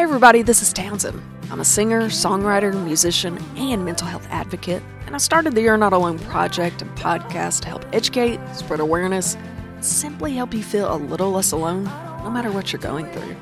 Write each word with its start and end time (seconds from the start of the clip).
Hey, 0.00 0.04
everybody, 0.04 0.40
this 0.40 0.62
is 0.62 0.72
Townsend. 0.72 1.20
I'm 1.50 1.60
a 1.60 1.64
singer, 1.64 2.04
songwriter, 2.04 2.72
musician, 2.72 3.36
and 3.56 3.84
mental 3.84 4.06
health 4.06 4.26
advocate, 4.30 4.82
and 5.04 5.14
I 5.14 5.18
started 5.18 5.54
the 5.54 5.60
You're 5.60 5.76
Not 5.76 5.92
Alone 5.92 6.18
project 6.20 6.80
and 6.80 6.90
podcast 6.96 7.60
to 7.60 7.68
help 7.68 7.84
educate, 7.92 8.40
spread 8.54 8.80
awareness, 8.80 9.36
simply 9.82 10.32
help 10.32 10.54
you 10.54 10.62
feel 10.62 10.90
a 10.90 10.96
little 10.96 11.30
less 11.32 11.52
alone 11.52 11.84
no 11.84 12.30
matter 12.30 12.50
what 12.50 12.72
you're 12.72 12.80
going 12.80 13.12
through. 13.12 13.36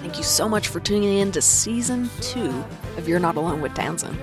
Thank 0.00 0.16
you 0.16 0.22
so 0.22 0.48
much 0.48 0.68
for 0.68 0.80
tuning 0.80 1.18
in 1.18 1.30
to 1.32 1.42
season 1.42 2.08
two 2.22 2.64
of 2.96 3.06
You're 3.06 3.20
Not 3.20 3.36
Alone 3.36 3.60
with 3.60 3.74
Townsend. 3.74 4.18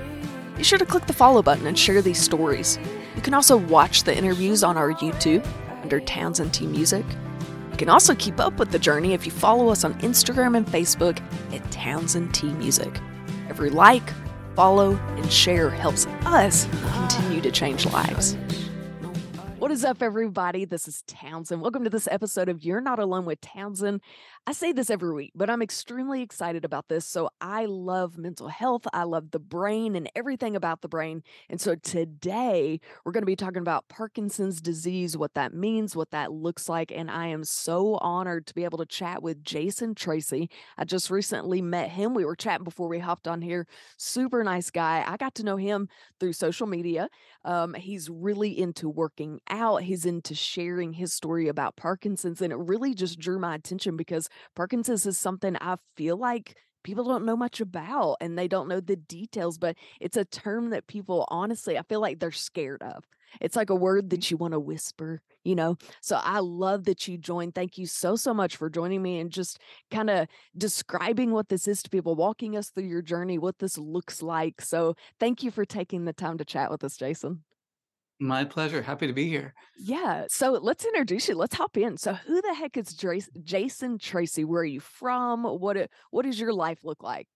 Be 0.58 0.64
sure 0.64 0.80
to 0.80 0.88
click 0.88 1.06
the 1.06 1.14
follow 1.14 1.44
button 1.44 1.68
and 1.68 1.78
share 1.78 2.02
these 2.02 2.20
stories. 2.20 2.80
You 3.16 3.22
can 3.22 3.36
also 3.36 3.58
watch 3.58 4.06
the 4.06 4.18
interviews 4.18 4.64
on 4.64 4.76
our 4.76 4.94
YouTube 4.94 5.48
under 5.84 6.00
Townsend 6.00 6.52
T 6.52 6.66
Music. 6.66 7.06
You 7.76 7.78
can 7.78 7.90
also 7.90 8.16
keep 8.16 8.40
up 8.40 8.58
with 8.58 8.72
the 8.72 8.80
journey 8.80 9.12
if 9.12 9.26
you 9.26 9.34
follow 9.34 9.68
us 9.68 9.84
on 9.84 9.96
Instagram 9.96 10.56
and 10.56 10.66
Facebook 10.66 11.22
at 11.54 11.72
Townsend 11.74 12.34
T 12.34 12.48
Music. 12.54 13.02
Every 13.50 13.70
like, 13.70 14.14
follow, 14.56 14.96
and 14.96 15.30
share 15.30 15.70
helps 15.70 16.06
us 16.24 16.70
continue 16.94 17.42
to 17.42 17.52
change 17.52 17.86
lives. 17.88 18.38
What 19.58 19.72
is 19.72 19.84
up, 19.84 20.02
everybody? 20.02 20.64
This 20.64 20.88
is 20.88 21.04
Townsend. 21.06 21.62
Welcome 21.62 21.84
to 21.84 21.90
this 21.90 22.08
episode 22.10 22.48
of 22.48 22.64
You're 22.64 22.80
Not 22.80 23.00
Alone 23.00 23.26
with 23.26 23.42
Townsend. 23.42 24.00
I 24.48 24.52
say 24.52 24.74
this 24.74 24.92
every 24.92 25.12
week, 25.12 25.32
but 25.34 25.50
I'm 25.50 25.64
extremely 25.64 26.22
excited 26.22 26.66
about 26.66 26.88
this. 26.88 27.04
So, 27.04 27.32
I 27.42 27.66
love 27.66 28.20
mental 28.20 28.48
health. 28.48 28.86
I 28.94 29.02
love 29.02 29.32
the 29.32 29.40
brain 29.40 29.96
and 29.96 30.08
everything 30.16 30.56
about 30.56 30.82
the 30.82 30.88
brain. 30.88 31.24
And 31.50 31.60
so, 31.60 31.74
today 31.74 32.80
we're 33.04 33.12
going 33.12 33.24
to 33.24 33.26
be 33.26 33.36
talking 33.36 33.64
about 33.64 33.88
Parkinson's 33.88 34.62
disease, 34.62 35.18
what 35.18 35.34
that 35.34 35.56
means, 35.56 35.96
what 35.96 36.12
that 36.12 36.32
looks 36.32 36.70
like. 36.70 36.92
And 36.92 37.10
I 37.10 37.26
am 37.28 37.44
so 37.44 37.96
honored 37.96 38.46
to 38.46 38.54
be 38.54 38.66
able 38.66 38.78
to 38.78 38.86
chat 38.86 39.24
with 39.24 39.44
Jason 39.44 39.96
Tracy. 39.96 40.52
I 40.78 40.86
just 40.86 41.10
recently 41.10 41.64
met 41.64 41.90
him. 41.90 42.14
We 42.14 42.24
were 42.24 42.36
chatting 42.36 42.66
before 42.66 42.88
we 42.88 43.00
hopped 43.00 43.28
on 43.28 43.42
here. 43.42 43.66
Super 43.98 44.44
nice 44.44 44.70
guy. 44.70 45.04
I 45.08 45.18
got 45.18 45.34
to 45.36 45.44
know 45.44 45.58
him 45.58 45.90
through 46.20 46.34
social 46.34 46.68
media. 46.68 47.10
Um, 47.44 47.74
he's 47.74 48.12
really 48.12 48.60
into 48.60 48.90
working 48.90 49.40
out, 49.50 49.82
he's 49.84 50.06
into 50.06 50.36
sharing 50.36 50.94
his 50.94 51.14
story 51.14 51.48
about 51.48 51.76
Parkinson's. 51.76 52.42
And 52.42 52.54
it 52.54 52.58
really 52.60 52.94
just 52.94 53.18
drew 53.18 53.40
my 53.40 53.56
attention 53.56 53.98
because 53.98 54.30
Parkinson's 54.56 55.06
is 55.06 55.18
something 55.18 55.56
I 55.60 55.78
feel 55.96 56.18
like 56.18 56.56
people 56.84 57.04
don't 57.04 57.26
know 57.26 57.36
much 57.36 57.60
about 57.60 58.18
and 58.22 58.38
they 58.38 58.48
don't 58.48 58.70
know 58.70 58.80
the 58.80 58.96
details, 58.96 59.58
but 59.58 59.76
it's 60.00 60.18
a 60.18 60.26
term 60.26 60.70
that 60.70 60.88
people 60.88 61.26
honestly, 61.30 61.78
I 61.78 61.82
feel 61.82 62.00
like 62.00 62.20
they're 62.20 62.32
scared 62.32 62.84
of. 62.84 63.04
It's 63.42 63.56
like 63.56 63.70
a 63.70 63.76
word 63.76 64.04
mm-hmm. 64.04 64.10
that 64.10 64.32
you 64.32 64.38
want 64.38 64.54
to 64.54 64.60
whisper, 64.60 65.22
you 65.44 65.56
know? 65.56 65.78
So 66.02 66.20
I 66.22 66.40
love 66.40 66.86
that 66.86 67.08
you 67.08 67.18
joined. 67.18 67.56
Thank 67.56 67.78
you 67.78 67.86
so, 67.86 68.16
so 68.16 68.34
much 68.34 68.56
for 68.56 68.70
joining 68.70 69.02
me 69.02 69.20
and 69.20 69.32
just 69.32 69.60
kind 69.92 70.10
of 70.10 70.28
describing 70.58 71.32
what 71.32 71.50
this 71.50 71.68
is 71.68 71.84
to 71.84 71.90
people, 71.90 72.16
walking 72.16 72.56
us 72.56 72.70
through 72.70 72.86
your 72.86 73.02
journey, 73.02 73.38
what 73.38 73.60
this 73.60 73.78
looks 73.78 74.22
like. 74.22 74.62
So 74.62 74.96
thank 75.20 75.44
you 75.44 75.52
for 75.52 75.66
taking 75.66 76.06
the 76.06 76.14
time 76.14 76.38
to 76.38 76.46
chat 76.46 76.72
with 76.72 76.84
us, 76.84 76.98
Jason. 76.98 77.44
My 78.20 78.46
pleasure. 78.46 78.82
Happy 78.82 79.08
to 79.08 79.14
be 79.14 79.28
here. 79.28 79.54
Yeah. 79.78 80.26
So 80.30 80.52
let's 80.52 80.86
introduce 80.86 81.28
you. 81.28 81.36
Let's 81.36 81.56
hop 81.56 81.76
in. 81.76 81.98
So 81.98 82.14
who 82.14 82.42
the 82.42 82.54
heck 82.54 82.78
is 82.78 82.94
Jason 83.44 83.98
Tracy? 83.98 84.46
Where 84.46 84.62
are 84.62 84.66
you 84.66 84.80
from? 84.80 85.44
What 85.44 85.90
what 86.12 86.24
does 86.24 86.40
your 86.40 86.54
life 86.54 86.84
look 86.84 87.04
like? 87.04 87.28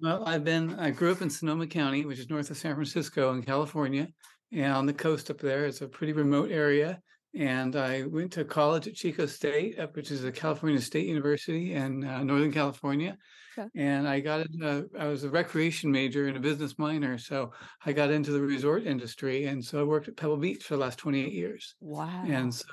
Well, 0.00 0.24
I've 0.26 0.42
been 0.42 0.74
I 0.80 0.90
grew 0.90 1.12
up 1.12 1.22
in 1.22 1.30
Sonoma 1.30 1.68
County, 1.68 2.04
which 2.04 2.18
is 2.18 2.28
north 2.28 2.50
of 2.50 2.56
San 2.56 2.74
Francisco 2.74 3.32
in 3.32 3.42
California, 3.42 4.08
and 4.50 4.72
on 4.72 4.86
the 4.86 4.92
coast 4.94 5.30
up 5.30 5.38
there. 5.38 5.66
It's 5.66 5.80
a 5.80 5.88
pretty 5.88 6.12
remote 6.12 6.50
area. 6.50 7.00
And 7.36 7.74
I 7.74 8.04
went 8.04 8.32
to 8.32 8.44
college 8.44 8.86
at 8.86 8.94
Chico 8.94 9.26
State, 9.26 9.78
uh, 9.78 9.88
which 9.92 10.10
is 10.10 10.24
a 10.24 10.30
California 10.30 10.80
State 10.80 11.06
University 11.06 11.74
in 11.74 12.04
uh, 12.04 12.22
Northern 12.22 12.52
California. 12.52 13.16
Okay. 13.58 13.68
And 13.74 14.06
I 14.06 14.20
got 14.20 14.46
into, 14.46 14.88
I 14.98 15.06
was 15.06 15.24
a 15.24 15.30
recreation 15.30 15.90
major 15.90 16.28
and 16.28 16.36
a 16.36 16.40
business 16.40 16.78
minor. 16.78 17.18
So 17.18 17.52
I 17.84 17.92
got 17.92 18.10
into 18.10 18.30
the 18.30 18.40
resort 18.40 18.84
industry. 18.84 19.46
And 19.46 19.64
so 19.64 19.80
I 19.80 19.84
worked 19.84 20.08
at 20.08 20.16
Pebble 20.16 20.36
Beach 20.36 20.64
for 20.64 20.74
the 20.74 20.80
last 20.80 20.98
28 20.98 21.32
years. 21.32 21.74
Wow. 21.80 22.24
And 22.26 22.54
so 22.54 22.64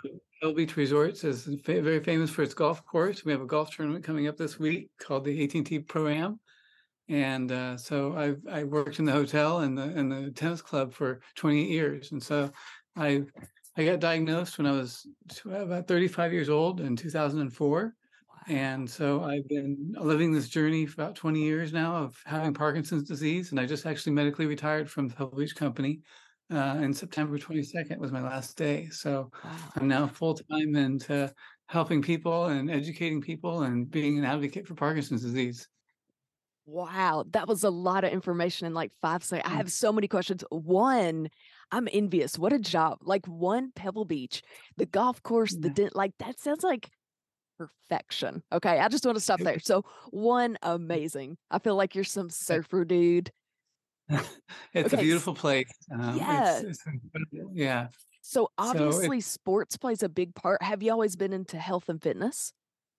Pebble 0.41 0.55
Beach 0.55 0.75
Resorts 0.75 1.23
is 1.23 1.45
very 1.65 2.03
famous 2.03 2.31
for 2.31 2.41
its 2.41 2.55
golf 2.55 2.83
course. 2.85 3.23
We 3.23 3.31
have 3.31 3.41
a 3.41 3.45
golf 3.45 3.75
tournament 3.75 4.03
coming 4.03 4.27
up 4.27 4.37
this 4.37 4.57
week 4.57 4.89
called 4.99 5.23
the 5.23 5.43
AT&T 5.43 5.79
Pro 5.81 6.07
Am, 6.07 6.39
and 7.07 7.51
uh, 7.51 7.77
so 7.77 8.15
I've, 8.17 8.41
I 8.51 8.63
worked 8.63 8.97
in 8.97 9.05
the 9.05 9.11
hotel 9.11 9.59
and 9.59 9.77
the 9.77 9.83
and 9.83 10.11
the 10.11 10.31
tennis 10.31 10.61
club 10.61 10.93
for 10.93 11.21
28 11.35 11.69
years, 11.69 12.11
and 12.11 12.23
so 12.23 12.49
I 12.95 13.23
I 13.77 13.85
got 13.85 13.99
diagnosed 13.99 14.57
when 14.57 14.67
I 14.67 14.71
was 14.71 15.07
about 15.45 15.87
35 15.87 16.33
years 16.33 16.49
old 16.49 16.81
in 16.81 16.95
2004. 16.95 17.95
And 18.47 18.89
so 18.89 19.23
I've 19.23 19.47
been 19.47 19.93
living 19.99 20.31
this 20.33 20.49
journey 20.49 20.85
for 20.85 21.01
about 21.01 21.15
20 21.15 21.41
years 21.43 21.71
now 21.71 21.95
of 21.95 22.21
having 22.25 22.53
Parkinson's 22.53 23.07
disease. 23.07 23.51
And 23.51 23.59
I 23.59 23.65
just 23.65 23.85
actually 23.85 24.13
medically 24.13 24.45
retired 24.47 24.89
from 24.89 25.07
the 25.07 25.15
Pebble 25.15 25.37
Beach 25.37 25.55
Company. 25.55 26.01
Uh, 26.51 26.55
and 26.81 26.95
September 26.97 27.37
22nd 27.37 27.97
was 27.99 28.11
my 28.11 28.21
last 28.21 28.57
day. 28.57 28.87
So 28.89 29.31
Wow. 29.43 29.73
I'm 29.75 29.87
now 29.87 30.07
full 30.07 30.33
time 30.35 30.75
into 30.75 31.33
helping 31.67 32.01
people 32.01 32.45
and 32.47 32.69
educating 32.69 33.21
people 33.21 33.61
and 33.63 33.89
being 33.89 34.17
an 34.17 34.25
advocate 34.25 34.67
for 34.67 34.75
Parkinson's 34.75 35.21
disease. 35.21 35.69
Wow, 36.65 37.25
that 37.31 37.47
was 37.47 37.63
a 37.63 37.69
lot 37.69 38.03
of 38.03 38.11
information 38.13 38.67
in 38.67 38.73
like 38.73 38.91
five 39.01 39.23
seconds. 39.23 39.51
I 39.51 39.55
Mm. 39.55 39.57
have 39.57 39.71
so 39.71 39.91
many 39.91 40.07
questions. 40.07 40.43
One, 40.51 41.29
I'm 41.71 41.87
envious. 41.91 42.37
What 42.37 42.53
a 42.53 42.59
job. 42.59 42.99
Like 43.01 43.25
one 43.27 43.71
Pebble 43.73 44.05
Beach, 44.05 44.41
the 44.77 44.85
golf 44.85 45.23
course, 45.23 45.55
the 45.55 45.69
Yeah. 45.69 45.73
din- 45.73 45.89
like 45.93 46.13
that 46.19 46.39
sounds 46.39 46.63
like 46.63 46.89
perfection. 47.57 48.43
Okay, 48.51 48.79
I 48.79 48.87
just 48.89 49.05
want 49.05 49.17
to 49.17 49.21
stop 49.23 49.41
there. 49.41 49.59
So 49.59 49.83
one, 50.11 50.57
amazing. 50.63 51.37
I 51.51 51.59
feel 51.59 51.75
like 51.75 51.95
you're 51.95 52.03
some 52.03 52.29
surfer 52.29 52.85
dude. 52.85 53.31
it's 54.73 54.93
Okay, 54.93 54.97
a 54.97 54.97
beautiful 54.97 55.33
place. 55.35 55.71
Um, 55.91 56.17
Yeah. 56.17 56.59
it's, 56.61 56.83
it's. 56.85 56.85
Yeah. 57.53 57.87
So 58.21 58.49
So 58.57 58.57
obviously 58.57 59.21
sports 59.21 59.77
plays 59.77 60.03
a 60.03 60.09
big 60.09 60.35
part. 60.35 60.61
Have 60.63 60.83
you 60.83 60.91
always 60.91 61.15
been 61.15 61.33
into 61.33 61.57
health 61.57 61.89
and 61.89 62.01
fitness? 62.01 62.53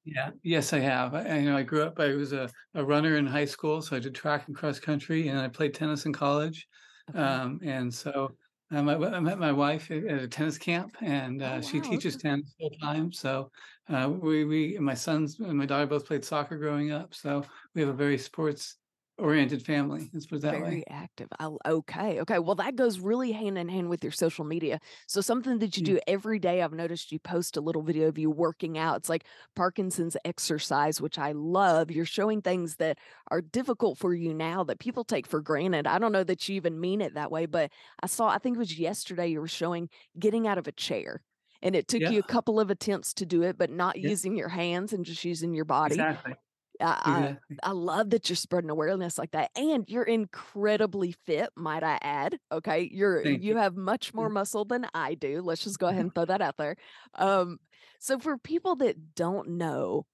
yeah, 0.05 0.31
yes, 0.43 0.73
I 0.73 0.81
have. 0.81 1.15
I, 1.15 1.23
I- 1.25 1.39
you 1.39 1.51
know, 1.51 1.57
I 1.57 1.63
grew 1.63 1.83
up, 1.83 2.01
I 2.01 2.15
was 2.15 2.33
a, 2.33 2.49
a 2.75 2.85
runner 2.85 3.17
in 3.17 3.27
high 3.27 3.45
school, 3.45 3.83
so 3.83 3.95
I 3.97 4.01
did 4.01 4.15
track 4.15 4.49
and 4.49 4.57
cross 4.57 4.81
country, 4.81 5.29
and 5.29 5.39
I 5.39 5.49
played 5.49 5.75
tennis 5.75 6.07
in 6.07 6.13
college. 6.13 6.67
Okay. 7.11 7.19
Um, 7.19 7.61
and 7.63 7.93
so 7.93 8.37
um, 8.73 8.89
I, 8.89 8.95
I 8.95 9.21
met 9.21 9.39
my 9.39 9.53
wife 9.53 9.91
at, 9.91 10.05
at 10.05 10.23
a 10.23 10.29
tennis 10.29 10.59
camp, 10.59 10.97
and 11.01 11.43
Oh 11.43 11.47
uh, 11.47 11.61
she 11.61 11.81
teaches 11.81 12.17
tennis 12.17 12.55
full 12.59 12.71
time. 12.81 13.13
So 13.13 13.51
uh, 13.89 14.11
we, 14.11 14.45
we, 14.45 14.79
my 14.79 14.95
sons 14.95 15.39
and 15.39 15.59
my 15.59 15.67
daughter 15.67 15.87
both 15.87 16.07
played 16.07 16.25
soccer 16.25 16.57
growing 16.57 16.91
up. 16.91 17.15
So 17.15 17.45
we 17.75 17.83
have 17.83 17.91
a 17.91 17.95
very 17.95 18.19
sports 18.19 18.77
oriented 19.23 19.65
family. 19.65 20.11
Let's 20.13 20.27
put 20.27 20.37
it 20.37 20.43
that 20.43 20.61
way. 20.61 20.61
Very 20.61 20.87
active. 20.89 21.29
I, 21.39 21.51
okay. 21.67 22.21
Okay. 22.21 22.39
Well, 22.39 22.57
that 22.57 22.77
goes 22.77 22.99
really 22.99 23.33
hand 23.33 23.57
in 23.57 23.69
hand 23.69 23.89
with 23.89 24.03
your 24.03 24.13
social 24.13 24.45
media. 24.45 24.81
So, 25.07 25.21
something 25.21 25.59
that 25.61 25.77
you 25.77 25.83
Yeah. 25.83 25.95
do 25.95 26.01
every 26.07 26.39
day, 26.39 26.63
I've 26.63 26.73
noticed 26.73 27.11
you 27.13 27.19
post 27.19 27.57
a 27.57 27.61
little 27.61 27.83
video 27.83 28.09
of 28.09 28.19
you 28.19 28.31
working 28.31 28.77
out. 28.77 28.97
It's 28.99 29.09
like 29.09 29.25
Parkinson's 29.57 30.17
exercise, 30.25 31.01
which 31.01 31.19
I 31.19 31.33
love. 31.33 31.91
You're 31.91 32.05
showing 32.05 32.43
things 32.43 32.77
that 32.77 32.99
are 33.31 33.41
difficult 33.41 33.99
for 33.99 34.13
you 34.15 34.35
now 34.35 34.65
that 34.65 34.79
people 34.79 35.05
take 35.05 35.27
for 35.27 35.41
granted. 35.41 35.87
I 35.87 35.99
don't 35.99 36.13
know 36.13 36.25
that 36.25 36.49
you 36.49 36.57
even 36.57 36.81
mean 36.81 37.01
it 37.01 37.15
that 37.15 37.31
way, 37.31 37.47
but 37.47 37.71
I 38.03 38.07
saw, 38.09 38.29
I 38.29 38.39
think 38.39 38.57
it 38.57 38.59
was 38.59 38.79
yesterday, 38.79 39.29
you 39.29 39.41
were 39.41 39.49
showing 39.49 39.89
getting 40.19 40.47
out 40.47 40.59
of 40.59 40.67
a 40.67 40.73
chair. 40.73 41.23
And 41.63 41.77
it 41.77 41.89
took 41.89 42.01
Yeah. 42.03 42.11
you 42.11 42.19
a 42.19 42.25
couple 42.25 42.59
of 42.61 42.71
attempts 42.71 43.15
to 43.15 43.25
do 43.27 43.43
it, 43.43 43.57
but 43.57 43.71
not 43.71 43.97
Yeah. 43.97 44.11
using 44.11 44.37
your 44.37 44.49
hands 44.49 44.93
and 44.93 45.05
just 45.05 45.25
using 45.25 45.55
your 45.55 45.65
body. 45.65 45.95
Exactly. 45.95 46.35
I. 46.83 47.11
I 47.11 47.37
I 47.63 47.71
love 47.73 48.11
that 48.11 48.29
you're 48.29 48.37
spreading 48.37 48.71
awareness 48.71 49.19
like 49.19 49.33
that, 49.33 49.51
and 49.57 49.85
you're 49.89 50.03
incredibly 50.03 51.15
fit, 51.27 51.51
might 51.57 51.83
I 51.83 51.99
add. 52.03 52.39
Okay, 52.51 52.89
you're 52.93 53.23
Thank 53.23 53.43
you 53.43 53.51
you. 53.51 53.57
have 53.57 53.77
much 53.77 54.15
more 54.15 54.29
muscle 54.29 54.65
than 54.65 54.87
I 54.95 55.15
do. 55.15 55.43
Let's 55.43 55.65
just 55.65 55.79
go 55.79 55.89
ahead 55.89 56.03
and 56.03 56.15
throw 56.15 56.25
that 56.25 56.43
out 56.43 56.57
there. 56.57 56.77
Um, 57.15 57.59
so 57.99 58.19
for 58.19 58.37
people 58.39 58.77
that 58.77 59.15
don't 59.15 59.51
know, 59.51 60.07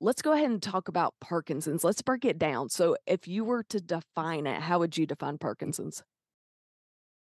let's 0.00 0.22
go 0.22 0.32
ahead 0.32 0.50
and 0.50 0.62
talk 0.62 0.88
about 0.88 1.14
Parkinson's. 1.20 1.84
Let's 1.84 2.02
break 2.02 2.24
it 2.24 2.38
down. 2.38 2.68
So 2.68 2.96
if 3.06 3.26
you 3.26 3.44
were 3.44 3.62
to 3.64 3.80
define 3.80 4.46
it, 4.46 4.60
how 4.62 4.78
would 4.78 4.96
you 4.96 5.06
define 5.06 5.38
Parkinson's? 5.38 6.02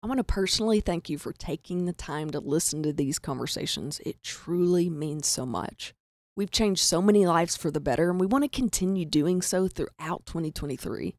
I 0.01 0.07
want 0.07 0.18
to 0.18 0.25
personally 0.25 0.81
thank 0.81 1.09
you 1.09 1.18
for 1.18 1.31
taking 1.31 1.86
the 1.86 1.94
time 1.94 2.29
to 2.31 2.41
listen 2.41 2.83
to 2.83 2.91
these 2.91 3.19
conversations. 3.19 4.01
It 4.06 4.21
truly 4.21 4.89
means 4.89 5.27
so 5.27 5.45
much. 5.45 5.94
We've 6.35 6.51
changed 6.51 6.81
so 6.81 7.01
many 7.01 7.27
lives 7.27 7.56
for 7.56 7.69
the 7.69 7.80
better, 7.80 8.09
and 8.09 8.19
we 8.19 8.25
want 8.25 8.44
to 8.44 8.50
continue 8.50 9.06
doing 9.06 9.41
so 9.41 9.68
throughout 9.68 10.25
2023. 10.25 11.15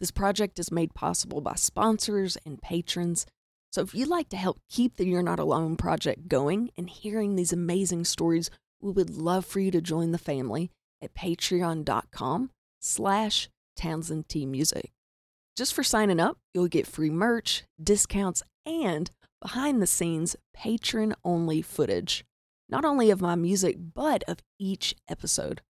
This 0.00 0.10
project 0.10 0.58
is 0.58 0.72
made 0.72 0.94
possible 0.94 1.40
by 1.40 1.54
sponsors 1.54 2.36
and 2.44 2.60
patrons. 2.60 3.24
So 3.70 3.82
if 3.82 3.94
you'd 3.94 4.08
like 4.08 4.28
to 4.30 4.36
help 4.36 4.58
keep 4.68 4.96
the 4.96 5.06
You're 5.06 5.22
Not 5.22 5.38
Alone 5.38 5.76
project 5.76 6.26
going 6.26 6.70
and 6.76 6.90
hearing 6.90 7.36
these 7.36 7.52
amazing 7.52 8.04
stories, 8.04 8.50
we 8.80 8.90
would 8.90 9.10
love 9.10 9.44
for 9.44 9.60
you 9.60 9.70
to 9.70 9.80
join 9.80 10.10
the 10.10 10.18
family 10.18 10.70
at 11.00 11.14
patreon.com 11.14 12.50
slash 12.80 13.48
Townsend 13.76 14.28
T 14.28 14.44
Music. 14.44 14.90
Just 15.56 15.74
for 15.74 15.84
signing 15.84 16.20
up, 16.20 16.38
you'll 16.52 16.68
get 16.68 16.86
free 16.86 17.10
merch, 17.10 17.64
discounts, 17.82 18.42
and 18.66 19.10
behind 19.40 19.80
the 19.80 19.86
scenes 19.86 20.36
patron 20.54 21.14
only 21.24 21.62
footage, 21.62 22.24
not 22.68 22.84
only 22.84 23.10
of 23.10 23.20
my 23.20 23.34
music, 23.34 23.76
but 23.94 24.22
of 24.28 24.38
each 24.58 24.94
episode. 25.08 25.60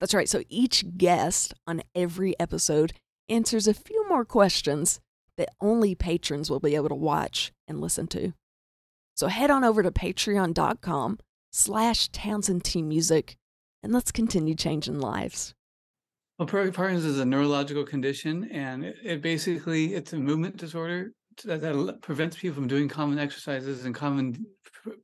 That's 0.00 0.14
right. 0.14 0.28
So 0.28 0.42
each 0.48 0.96
guest 0.96 1.54
on 1.66 1.82
every 1.94 2.38
episode 2.38 2.92
answers 3.28 3.66
a 3.66 3.74
few 3.74 4.08
more 4.08 4.24
questions 4.24 5.00
that 5.36 5.50
only 5.60 5.94
patrons 5.94 6.50
will 6.50 6.60
be 6.60 6.74
able 6.74 6.88
to 6.88 6.94
watch 6.94 7.52
and 7.66 7.80
listen 7.80 8.06
to. 8.08 8.32
So 9.14 9.28
head 9.28 9.50
on 9.50 9.64
over 9.64 9.82
to 9.82 9.90
patreon.com 9.90 11.18
slash 11.50 12.08
Townsend 12.08 12.64
T 12.64 12.82
Music 12.82 13.36
and 13.82 13.92
let's 13.92 14.12
continue 14.12 14.54
changing 14.54 15.00
lives. 15.00 15.54
Well, 16.38 16.46
Parkinson's 16.46 17.04
is 17.04 17.18
a 17.18 17.24
neurological 17.24 17.84
condition, 17.84 18.48
and 18.52 18.84
it, 18.84 19.22
basically 19.22 19.94
it's 19.94 20.12
a 20.12 20.18
movement 20.18 20.56
disorder 20.56 21.12
that, 21.44 21.60
that, 21.60 21.98
prevents 22.00 22.36
people 22.36 22.54
from 22.54 22.68
doing 22.68 22.88
common 22.88 23.18
exercises 23.18 23.84
and 23.84 23.94
common 23.94 24.46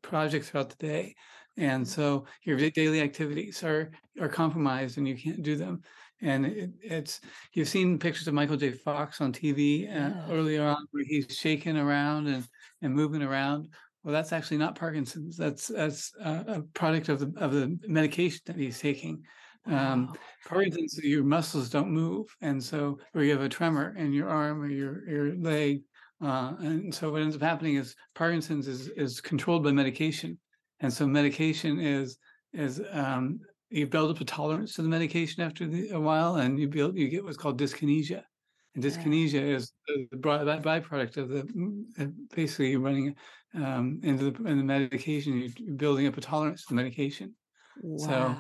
projects 0.03 0.51
throughout 0.51 0.71
the 0.71 0.87
day. 0.87 1.15
And 1.57 1.87
so 1.87 2.27
your 2.43 2.59
daily 2.71 3.01
activities 3.01 3.63
are 3.63 3.91
are 4.21 4.29
compromised, 4.29 4.99
and 4.99 5.07
you 5.07 5.17
can't 5.17 5.43
do 5.43 5.57
them. 5.57 5.83
And 6.21 6.47
it, 6.47 6.71
it's 6.83 7.21
you've 7.53 7.69
seen 7.69 7.99
pictures 7.99 8.27
of 8.29 8.35
Michael 8.35 8.57
J. 8.57 8.73
Fox 8.73 9.21
on 9.21 9.33
TV 9.33 9.89
uh, 9.89 9.93
yeah. 9.93 10.27
earlier 10.31 10.65
on, 10.65 10.87
where 10.91 11.05
he's 11.05 11.27
shaking 11.31 11.77
around 11.77 12.27
and 12.27 12.47
and 12.83 12.95
moving 12.95 13.23
around. 13.23 13.69
Well, 14.03 14.13
that's 14.13 14.33
actually 14.33 14.59
not 14.59 14.75
Parkinson's. 14.75 15.37
That's 15.37 15.69
that's 15.69 16.13
a 16.21 16.63
product 16.75 17.09
of 17.09 17.21
the 17.21 17.33
of 17.41 17.53
the 17.53 17.79
medication 17.87 18.41
that 18.47 18.57
he's 18.57 18.79
taking. 18.79 19.23
Um, 19.67 20.15
Parkinson's, 20.47 20.99
your 21.03 21.25
muscles 21.25 21.71
don't 21.71 21.91
move, 21.91 22.27
and 22.43 22.63
so 22.63 22.99
or 23.15 23.23
you 23.23 23.33
have 23.33 23.41
a 23.41 23.49
tremor 23.49 23.97
in 23.97 24.13
your 24.13 24.29
arm 24.29 24.61
or 24.61 24.67
your 24.67 25.09
your 25.09 25.35
leg, 25.37 25.83
uh, 26.23 26.53
and 26.59 26.95
so 26.95 27.11
what 27.11 27.23
ends 27.23 27.35
up 27.35 27.43
happening 27.43 27.77
is 27.77 27.97
Parkinson's 28.15 28.69
is 28.69 28.89
is 28.89 29.21
controlled 29.23 29.65
by 29.65 29.73
medication, 29.73 30.39
and 30.85 30.93
so 30.93 31.07
medication 31.07 31.81
is 31.81 32.19
is 32.53 32.83
um, 32.93 33.41
you 33.71 33.87
build 33.87 34.11
up 34.11 34.21
a 34.21 34.25
tolerance 34.25 34.75
to 34.75 34.83
the 34.83 34.89
medication 34.89 35.43
after 35.43 35.67
the, 35.67 35.89
a 35.91 35.99
while, 35.99 36.37
and 36.37 36.59
you 36.59 36.69
build 36.69 36.97
you 36.97 37.09
get 37.09 37.25
what's 37.25 37.39
called 37.39 37.59
dyskinesia, 37.59 38.23
and 38.75 38.85
dyskinesia 38.85 39.41
yeah. 39.41 39.57
is 39.57 39.73
the 39.89 40.19
byproduct 40.19 41.17
of 41.17 41.31
the 41.31 41.43
mm, 41.43 42.13
basically 42.35 42.77
running 42.77 43.17
um, 43.55 43.99
into 44.03 44.31
the, 44.31 44.45
in 44.45 44.59
the 44.59 44.65
medication, 44.65 45.39
you're 45.39 45.77
building 45.77 46.07
up 46.07 46.19
a 46.19 46.21
tolerance 46.21 46.63
to 46.63 46.69
the 46.69 46.75
medication. 46.75 47.35
Wow. 47.83 48.07
So 48.07 48.37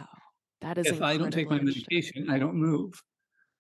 that 0.60 0.76
is 0.76 0.86
if 0.86 1.00
I 1.00 1.16
don't 1.16 1.30
take 1.30 1.48
my 1.48 1.60
medication, 1.60 2.28
I 2.30 2.38
don't 2.38 2.56
move. 2.56 2.92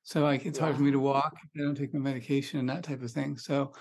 So 0.02 0.26
I, 0.26 0.34
it's 0.34 0.58
wow. 0.58 0.66
hard 0.66 0.76
for 0.76 0.82
me 0.82 0.90
to 0.90 1.00
walk. 1.00 1.32
If 1.42 1.60
I 1.60 1.64
don't 1.64 1.74
take 1.74 1.94
my 1.94 2.00
medication 2.00 2.60
and 2.60 2.68
that 2.68 2.82
type 2.82 3.02
of 3.02 3.10
thing. 3.10 3.38
So 3.38 3.72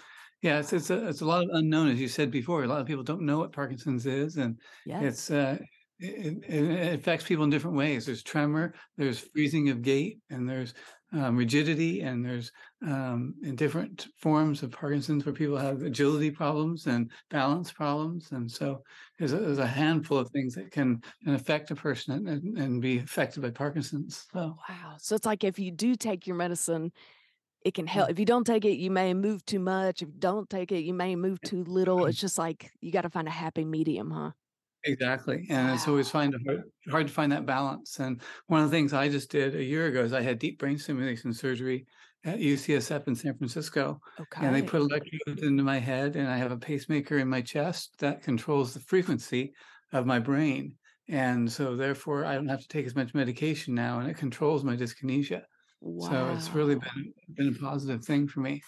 yeah, 0.44 0.60
it's 0.60 0.74
it's 0.74 0.90
a 0.90 1.08
it's 1.08 1.22
a 1.22 1.26
lot 1.26 1.42
of 1.42 1.50
unknown, 1.54 1.88
as 1.88 2.02
you 2.02 2.10
said 2.10 2.30
before. 2.30 2.64
A 2.64 2.68
lot 2.68 2.82
of 2.82 2.86
people 2.86 3.02
don't 3.02 3.22
know 3.22 3.40
what 3.40 3.54
Parkinson's 3.54 4.06
is, 4.06 4.36
and 4.36 4.60
yes. 4.86 5.04
it's 5.04 5.32
uh, 5.32 5.58
it, 6.00 6.44
it, 6.50 6.94
affects 6.96 7.26
people 7.26 7.46
in 7.46 7.50
different 7.50 7.78
ways. 7.78 8.06
There's 8.06 8.24
tremor, 8.24 8.74
there's 8.98 9.20
freezing 9.20 9.70
of 9.70 9.82
gait, 9.82 10.20
and 10.30 10.48
there's 10.48 10.74
um, 11.14 11.38
rigidity, 11.38 12.02
and 12.02 12.26
there's 12.26 12.52
um, 12.86 13.36
in 13.42 13.56
different 13.56 14.08
forms 14.18 14.64
of 14.64 14.72
Parkinson's 14.72 15.26
where 15.26 15.34
people 15.34 15.56
have 15.56 15.82
agility 15.82 16.30
problems 16.30 16.88
and 16.88 17.10
balance 17.30 17.72
problems. 17.72 18.34
And 18.34 18.52
so 18.52 18.84
there's 19.18 19.32
a, 19.32 19.38
there's 19.38 19.60
a 19.60 19.66
handful 19.66 20.18
of 20.18 20.30
things 20.32 20.56
that 20.56 20.72
can, 20.72 21.02
can 21.24 21.36
affect 21.36 21.72
a 21.72 21.76
person 21.76 22.28
and, 22.28 22.58
and 22.58 22.82
be 22.82 23.00
affected 23.00 23.44
by 23.44 23.52
Parkinson's. 23.52 24.26
So 24.34 24.58
wow, 24.68 24.96
so 24.98 25.16
it's 25.16 25.26
like 25.26 25.46
if 25.46 25.58
you 25.58 25.72
do 25.72 25.96
take 25.96 26.28
your 26.28 26.36
medicine. 26.36 26.92
It 27.64 27.74
can 27.74 27.88
help. 27.88 28.10
Mm. 28.10 28.12
If 28.12 28.20
you 28.20 28.26
don't 28.26 28.46
take 28.46 28.66
it, 28.66 28.78
you 28.78 28.92
may 28.92 29.14
move 29.14 29.46
too 29.46 29.60
much. 29.60 30.02
If 30.02 30.10
you 30.10 30.20
don't 30.20 30.50
take 30.50 30.72
it, 30.72 30.84
you 30.84 30.94
may 30.94 31.16
move 31.16 31.42
too 31.42 31.64
little. 31.64 32.06
It's 32.06 32.20
just 32.20 32.38
like 32.38 32.72
you 32.82 32.92
got 32.92 33.02
to 33.02 33.10
find 33.10 33.28
a 33.28 33.32
happy 33.32 33.64
medium, 33.64 34.12
huh? 34.12 34.32
Exactly. 34.86 35.46
And 35.50 35.72
it's 35.74 35.88
always 35.88 36.10
find 36.10 36.36
hard, 36.46 36.64
hard 36.90 37.08
to 37.08 37.14
find 37.14 37.32
that 37.32 37.46
balance. 37.46 38.00
And 38.00 38.22
one 38.48 38.62
of 38.62 38.70
the 38.70 38.76
things 38.76 38.92
I 38.92 39.08
just 39.08 39.32
did 39.32 39.56
a 39.56 39.64
year 39.64 39.88
ago 39.88 40.04
is 40.04 40.12
I 40.12 40.22
had 40.22 40.40
deep 40.40 40.60
brain 40.60 40.78
stimulation 40.78 41.34
surgery 41.34 41.86
at 42.26 42.40
UCSF 42.40 43.08
in 43.08 43.16
San 43.16 43.38
Francisco. 43.38 44.00
And 44.36 44.54
they 44.54 44.62
put 44.62 44.82
electrodes 44.82 45.42
into 45.42 45.64
my 45.64 45.78
head, 45.78 46.18
and 46.18 46.28
I 46.28 46.38
have 46.38 46.52
a 46.52 46.58
pacemaker 46.58 47.18
in 47.18 47.30
my 47.30 47.42
chest 47.42 47.96
that 48.00 48.24
controls 48.24 48.74
the 48.74 48.82
frequency 48.82 49.54
of 49.94 50.06
my 50.06 50.20
brain. 50.20 50.76
And 51.08 51.50
so, 51.52 51.76
therefore, 51.76 52.26
I 52.26 52.36
don't 52.36 52.48
have 52.48 52.62
to 52.62 52.68
take 52.68 52.86
as 52.86 52.96
much 52.96 53.14
medication 53.14 53.74
now, 53.76 54.00
and 54.00 54.10
it 54.10 54.18
controls 54.18 54.64
my 54.66 54.76
dyskinesia. 54.76 55.44
So 56.00 56.30
it's 56.30 56.50
really 56.54 56.76
been 56.76 57.14
been 57.36 57.56
a 57.56 57.60
positive 57.60 58.04
thing 58.04 58.28
for 58.28 58.40
me. 58.40 58.62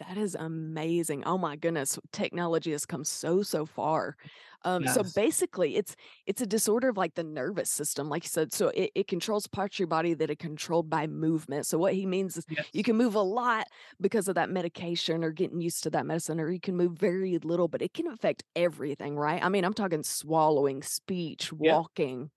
That 0.00 0.18
is 0.18 0.34
amazing. 0.34 1.22
Oh 1.24 1.38
my 1.38 1.54
goodness, 1.56 1.98
technology 2.12 2.72
has 2.72 2.84
come 2.84 3.04
so 3.04 3.42
so 3.42 3.64
far. 3.64 4.16
Um, 4.64 4.86
so 4.86 5.04
basically, 5.04 5.76
it's 5.76 5.94
it's 6.26 6.40
a 6.40 6.46
disorder 6.46 6.88
of 6.88 6.96
like 6.96 7.14
the 7.14 7.22
nervous 7.22 7.70
system, 7.70 8.08
like 8.08 8.24
you 8.24 8.28
said. 8.28 8.52
So 8.52 8.68
it, 8.68 8.90
it 8.94 9.08
controls 9.08 9.46
parts 9.46 9.76
of 9.76 9.78
your 9.78 9.88
body 9.88 10.14
that 10.14 10.30
are 10.30 10.34
controlled 10.36 10.90
by 10.90 11.06
movement. 11.06 11.66
So 11.66 11.78
what 11.78 11.94
he 11.94 12.06
means 12.06 12.36
is 12.36 12.44
you 12.72 12.82
can 12.82 12.96
move 12.96 13.14
a 13.14 13.22
lot 13.22 13.66
because 14.00 14.26
of 14.26 14.34
that 14.34 14.50
medication 14.50 15.22
or 15.22 15.30
getting 15.30 15.60
used 15.60 15.84
to 15.84 15.90
that 15.90 16.06
medicine, 16.06 16.40
or 16.40 16.50
you 16.50 16.60
can 16.60 16.76
move 16.76 16.98
very 16.98 17.38
little, 17.38 17.68
but 17.68 17.80
it 17.82 17.94
can 17.94 18.08
affect 18.08 18.42
everything, 18.56 19.16
right? 19.16 19.42
I 19.44 19.48
mean, 19.48 19.64
I'm 19.64 19.74
talking 19.74 20.02
swallowing, 20.02 20.82
speech, 20.82 21.52
walking. 21.52 22.30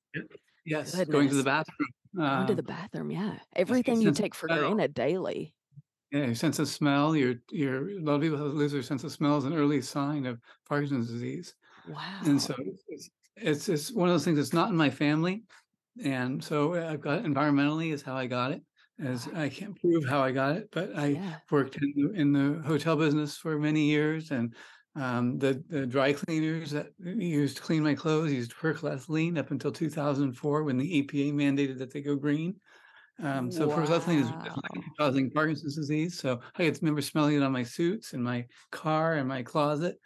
Yes, 0.65 0.93
going 1.05 1.29
to 1.29 1.35
the 1.35 1.43
bathroom. 1.43 1.87
Going 2.25 2.47
to 2.47 2.55
the 2.55 2.63
um 2.63 2.63
bathroom, 2.63 3.11
yeah. 3.11 3.39
Everything 3.53 4.01
you 4.01 4.11
take 4.11 4.33
for 4.35 4.49
granted 4.49 4.93
daily. 4.93 5.53
Yeah, 6.11 6.25
your 6.27 6.35
sense 6.35 6.57
of 6.59 6.69
smell, 6.69 7.15
your 7.17 7.35
your 7.51 7.89
a 7.89 7.99
lot 7.99 8.15
of 8.15 8.21
people 8.21 8.37
lose 8.39 8.71
their 8.71 8.81
sense 8.83 9.03
of 9.03 9.11
smell 9.11 9.37
is 9.37 9.43
an 9.45 9.53
early 9.53 9.81
sign 9.81 10.25
of 10.25 10.39
Parkinson's 10.67 11.09
disease. 11.09 11.53
Wow. 11.83 12.25
And 12.25 12.41
so 12.41 12.55
it's, 12.89 13.09
it's 13.37 13.69
it's 13.69 13.91
one 13.93 14.09
of 14.09 14.15
those 14.15 14.25
things 14.25 14.37
that's 14.37 14.53
not 14.53 14.69
in 14.69 14.77
my 14.77 14.89
family. 14.91 15.45
And 16.03 16.43
so 16.43 16.75
uh, 16.75 16.91
I've 16.91 17.01
got 17.01 17.23
environmentally 17.23 17.93
is 17.93 18.03
how 18.03 18.15
I 18.15 18.27
got 18.27 18.51
it. 18.53 18.63
As 18.99 19.27
I 19.29 19.49
can't 19.49 19.79
prove 19.79 20.05
how 20.07 20.21
I 20.21 20.31
got 20.33 20.57
it, 20.57 20.69
but 20.71 20.95
I 20.97 21.19
Yeah. 21.19 21.39
worked 21.51 21.77
in 21.77 21.93
the, 21.95 22.11
in 22.21 22.33
the 22.33 22.61
hotel 22.67 22.95
business 22.97 23.37
for 23.37 23.59
many 23.59 23.85
years, 23.87 24.31
and 24.31 24.55
um, 24.97 25.37
the 25.37 25.63
the 25.69 25.85
dry 25.85 26.13
cleaners 26.13 26.71
that 26.71 26.87
used 26.99 27.57
to 27.57 27.63
clean 27.63 27.83
my 27.83 27.95
clothes 27.95 28.31
used 28.31 28.53
perchlorethylene 28.55 29.37
up 29.37 29.51
until 29.51 29.71
2004 29.71 30.63
when 30.63 30.77
the 30.77 31.03
EPA 31.03 31.33
mandated 31.33 31.77
that 31.77 31.91
they 31.91 32.01
go 32.01 32.15
green. 32.15 32.55
Um, 33.23 33.51
so 33.51 33.67
perchlorethylene 33.67 34.21
is 34.21 34.31
causing 34.99 35.31
Parkinson's 35.31 35.75
disease. 35.75 36.19
So 36.19 36.39
I 36.55 36.63
get 36.63 36.79
remember 36.81 37.01
smelling 37.01 37.37
it 37.37 37.43
on 37.43 37.51
my 37.51 37.63
suits 37.63 38.13
in 38.13 38.21
my 38.21 38.45
car 38.71 39.15
and 39.15 39.27
my 39.27 39.41
closet 39.41 39.97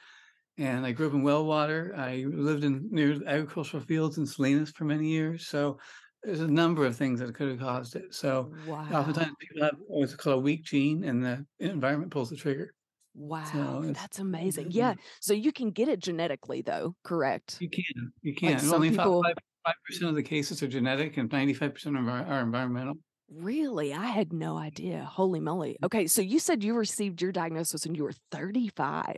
and 0.58 0.86
I 0.86 0.92
grew 0.92 1.08
up 1.08 1.14
in 1.14 1.24
well 1.24 1.46
water. 1.46 1.94
I 1.98 2.26
lived 2.28 2.64
in 2.64 2.88
near 2.92 3.20
agricultural 3.26 3.84
fields 3.84 4.18
in 4.18 4.26
Salinas 4.26 4.72
for 4.72 4.84
many 4.84 5.08
years. 5.08 5.48
So 5.48 5.80
there's 6.24 6.42
a 6.42 6.48
number 6.48 6.86
of 6.86 6.96
things 6.96 7.20
that 7.20 7.33
could 7.33 7.50
have 7.50 7.60
caused 7.60 7.95
it. 7.95 8.14
So 8.14 8.54
wow. 8.68 8.88
oftentimes 8.94 9.33
people 9.40 9.64
have 9.64 9.76
what's 9.88 10.16
called 10.16 10.38
a 10.38 10.42
weak 10.42 10.64
gene, 10.64 11.04
and 11.04 11.24
the 11.24 11.45
environment 11.60 12.12
pulls 12.12 12.30
the 12.30 12.36
trigger. 12.36 12.74
Wow, 13.13 13.44
so 13.51 13.91
that's 13.94 14.19
amazing. 14.19 14.68
Yeah, 14.71 14.94
so 15.19 15.33
you 15.33 15.51
can 15.51 15.71
get 15.71 15.89
it 15.89 15.99
genetically, 15.99 16.61
though, 16.61 16.95
correct? 17.03 17.57
You 17.59 17.69
can. 17.69 18.13
You 18.21 18.35
can. 18.35 18.53
Like 18.53 18.73
Only 18.73 18.89
people... 18.91 19.23
five 19.65 19.75
percent 19.85 20.09
of 20.09 20.15
the 20.15 20.23
cases 20.23 20.63
are 20.63 20.68
genetic, 20.68 21.18
and 21.18 21.31
ninety-five 21.31 21.73
percent 21.73 21.97
are, 21.97 22.09
are 22.09 22.41
environmental. 22.41 22.95
Really? 23.33 23.94
I 23.94 24.07
had 24.07 24.33
no 24.33 24.57
idea. 24.57 25.03
Holy 25.09 25.39
moly. 25.39 25.77
Okay, 25.83 26.07
so 26.07 26.21
you 26.21 26.39
said 26.39 26.63
you 26.63 26.75
received 26.75 27.21
your 27.21 27.31
diagnosis 27.31 27.85
when 27.85 27.95
you 27.95 28.03
were 28.03 28.13
35. 28.31 29.15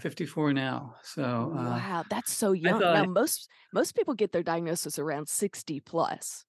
54 0.00 0.52
now. 0.54 0.94
So 1.02 1.22
uh, 1.22 1.62
wow, 1.62 2.04
that's 2.08 2.32
so 2.32 2.52
young. 2.52 2.80
Now 2.80 3.04
most 3.04 3.48
most 3.72 3.94
people 3.94 4.14
get 4.14 4.32
their 4.32 4.42
diagnosis 4.42 4.98
around 4.98 5.28
60 5.28 5.80
plus. 5.80 6.44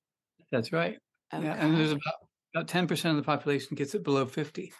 That's 0.51 0.71
right. 0.71 0.97
Okay. 1.33 1.43
Yeah, 1.43 1.53
and 1.53 1.77
there's 1.77 1.91
about 1.91 2.13
about 2.55 2.67
10% 2.67 3.09
of 3.09 3.15
the 3.15 3.23
population 3.23 3.75
gets 3.75 3.95
it 3.95 4.03
below 4.03 4.25
50. 4.25 4.71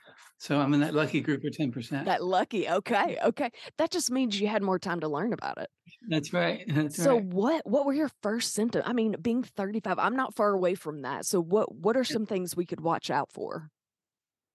So 0.44 0.60
I'm 0.60 0.74
in 0.74 0.82
that 0.82 0.94
lucky 0.94 1.22
group 1.22 1.42
of 1.46 1.54
10%. 1.54 2.04
That 2.04 2.22
lucky. 2.22 2.68
Okay. 2.68 3.18
Okay. 3.24 3.50
That 3.78 3.92
just 3.92 4.12
means 4.12 4.38
you 4.38 4.50
had 4.50 4.62
more 4.62 4.78
time 4.78 5.00
to 5.00 5.08
learn 5.08 5.32
about 5.32 5.58
it. 5.58 5.70
That's 6.10 6.34
right. 6.34 6.66
That's 6.68 6.98
so 6.98 7.16
right. 7.16 7.24
what 7.24 7.66
what 7.66 7.86
were 7.86 7.94
your 7.94 8.12
first 8.22 8.54
symptoms? 8.54 8.84
I 8.86 8.92
mean, 8.92 9.16
being 9.22 9.44
35, 9.44 9.98
I'm 10.00 10.18
not 10.18 10.36
far 10.36 10.52
away 10.54 10.76
from 10.76 11.04
that. 11.04 11.26
So 11.26 11.40
what 11.42 11.74
what 11.74 11.96
are 11.96 12.04
some 12.04 12.26
things 12.26 12.58
we 12.58 12.66
could 12.66 12.82
watch 12.82 13.10
out 13.10 13.32
for? 13.32 13.70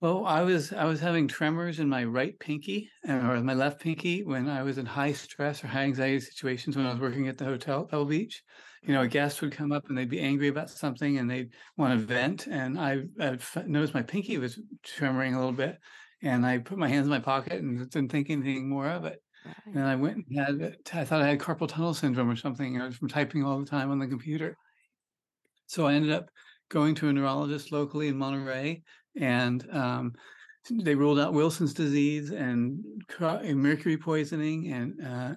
Well, 0.02 0.26
I 0.26 0.42
was 0.42 0.74
I 0.74 0.84
was 0.84 1.00
having 1.00 1.26
tremors 1.26 1.80
in 1.80 1.88
my 1.88 2.04
right 2.04 2.38
pinky 2.38 2.90
or 3.08 3.40
my 3.40 3.54
left 3.54 3.80
pinky 3.80 4.22
when 4.24 4.46
I 4.46 4.64
was 4.64 4.76
in 4.76 4.84
high 4.84 5.12
stress 5.12 5.64
or 5.64 5.68
high 5.68 5.84
anxiety 5.84 6.20
situations 6.20 6.76
when 6.76 6.84
I 6.84 6.92
was 6.92 7.00
working 7.00 7.28
at 7.28 7.38
the 7.38 7.46
hotel 7.46 7.80
at 7.80 7.88
Pebble 7.88 8.04
Beach. 8.04 8.42
You 8.82 8.94
know, 8.94 9.02
a 9.02 9.08
guest 9.08 9.40
would 9.42 9.52
come 9.52 9.72
up 9.72 9.88
and 9.88 9.98
they'd 9.98 10.08
be 10.08 10.20
angry 10.20 10.48
about 10.48 10.70
something 10.70 11.18
and 11.18 11.30
they'd 11.30 11.50
want 11.76 11.98
to 11.98 12.04
vent, 12.04 12.46
and 12.46 12.78
I 12.78 13.02
I'd 13.20 13.42
noticed 13.66 13.94
my 13.94 14.02
pinky 14.02 14.38
was 14.38 14.60
tremoring 14.86 15.34
a 15.34 15.38
little 15.38 15.52
bit, 15.52 15.78
and 16.22 16.46
I 16.46 16.58
put 16.58 16.78
my 16.78 16.88
hands 16.88 17.06
in 17.06 17.10
my 17.10 17.18
pocket 17.18 17.60
and 17.60 17.90
didn't 17.90 18.10
think 18.10 18.30
anything 18.30 18.68
more 18.68 18.88
of 18.88 19.04
it. 19.04 19.20
Right. 19.44 19.74
And 19.74 19.84
I 19.84 19.96
went 19.96 20.16
and 20.16 20.38
had 20.38 20.60
it. 20.60 20.90
I 20.94 21.04
thought 21.04 21.22
I 21.22 21.28
had 21.28 21.38
carpal 21.38 21.68
tunnel 21.68 21.94
syndrome 21.94 22.30
or 22.30 22.36
something. 22.36 22.80
I 22.80 22.86
was 22.86 22.96
from 22.96 23.08
typing 23.08 23.44
all 23.44 23.58
the 23.58 23.66
time 23.66 23.90
on 23.90 23.98
the 23.98 24.06
computer. 24.06 24.56
So 25.66 25.86
I 25.86 25.94
ended 25.94 26.12
up 26.12 26.30
going 26.70 26.94
to 26.96 27.08
a 27.08 27.12
neurologist 27.12 27.72
locally 27.72 28.08
in 28.08 28.16
Monterey 28.16 28.82
and 29.20 29.66
um, 29.72 30.12
they 30.70 30.94
ruled 30.94 31.18
out 31.18 31.32
Wilson's 31.32 31.74
disease 31.74 32.30
and 32.30 32.82
mercury 33.20 33.96
poisoning 33.96 34.72
and 34.72 35.06
uh, 35.06 35.34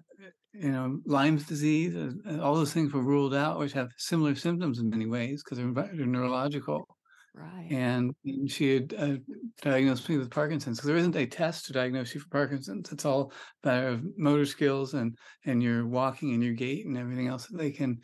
you 0.53 0.71
know, 0.71 0.99
Lyme's 1.05 1.45
disease, 1.45 1.95
uh, 1.95 2.39
all 2.41 2.55
those 2.55 2.73
things 2.73 2.91
were 2.93 3.01
ruled 3.01 3.33
out, 3.33 3.59
which 3.59 3.73
have 3.73 3.91
similar 3.97 4.35
symptoms 4.35 4.79
in 4.79 4.89
many 4.89 5.05
ways 5.05 5.43
because 5.43 5.57
they're, 5.57 5.71
they're 5.71 6.05
neurological. 6.05 6.85
Right. 7.33 7.67
And 7.71 8.13
she 8.47 8.73
had 8.73 8.93
uh, 8.97 9.15
diagnosed 9.61 10.09
me 10.09 10.17
with 10.17 10.29
Parkinson's 10.29 10.77
because 10.77 10.87
there 10.87 10.97
isn't 10.97 11.15
a 11.15 11.25
test 11.25 11.65
to 11.65 11.73
diagnose 11.73 12.13
you 12.13 12.19
for 12.19 12.27
Parkinson's. 12.27 12.91
It's 12.91 13.05
all 13.05 13.31
matter 13.63 13.87
of 13.87 14.03
motor 14.17 14.45
skills 14.45 14.93
and 14.95 15.15
and 15.45 15.63
your 15.63 15.87
walking 15.87 16.33
and 16.33 16.43
your 16.43 16.53
gait 16.53 16.85
and 16.85 16.97
everything 16.97 17.27
else 17.27 17.47
that 17.47 17.57
they 17.57 17.71
can 17.71 17.99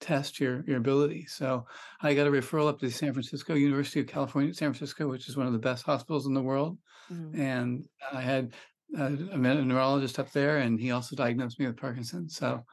test 0.00 0.38
your 0.38 0.62
your 0.68 0.76
ability. 0.76 1.26
So 1.26 1.66
I 2.02 2.14
got 2.14 2.28
a 2.28 2.30
referral 2.30 2.68
up 2.68 2.78
to 2.78 2.86
the 2.86 2.92
San 2.92 3.12
Francisco 3.12 3.54
University 3.54 3.98
of 3.98 4.06
California, 4.06 4.54
San 4.54 4.72
Francisco, 4.72 5.08
which 5.08 5.28
is 5.28 5.36
one 5.36 5.48
of 5.48 5.52
the 5.52 5.58
best 5.58 5.84
hospitals 5.84 6.26
in 6.26 6.34
the 6.34 6.42
world. 6.42 6.78
Mm-hmm. 7.12 7.40
And 7.40 7.84
I 8.12 8.20
had 8.20 8.54
I 8.96 9.08
met 9.08 9.56
a 9.56 9.64
neurologist 9.64 10.18
up 10.18 10.30
there, 10.32 10.58
and 10.58 10.78
he 10.78 10.90
also 10.92 11.16
diagnosed 11.16 11.58
me 11.58 11.66
with 11.66 11.76
Parkinson's. 11.76 12.36
So, 12.36 12.64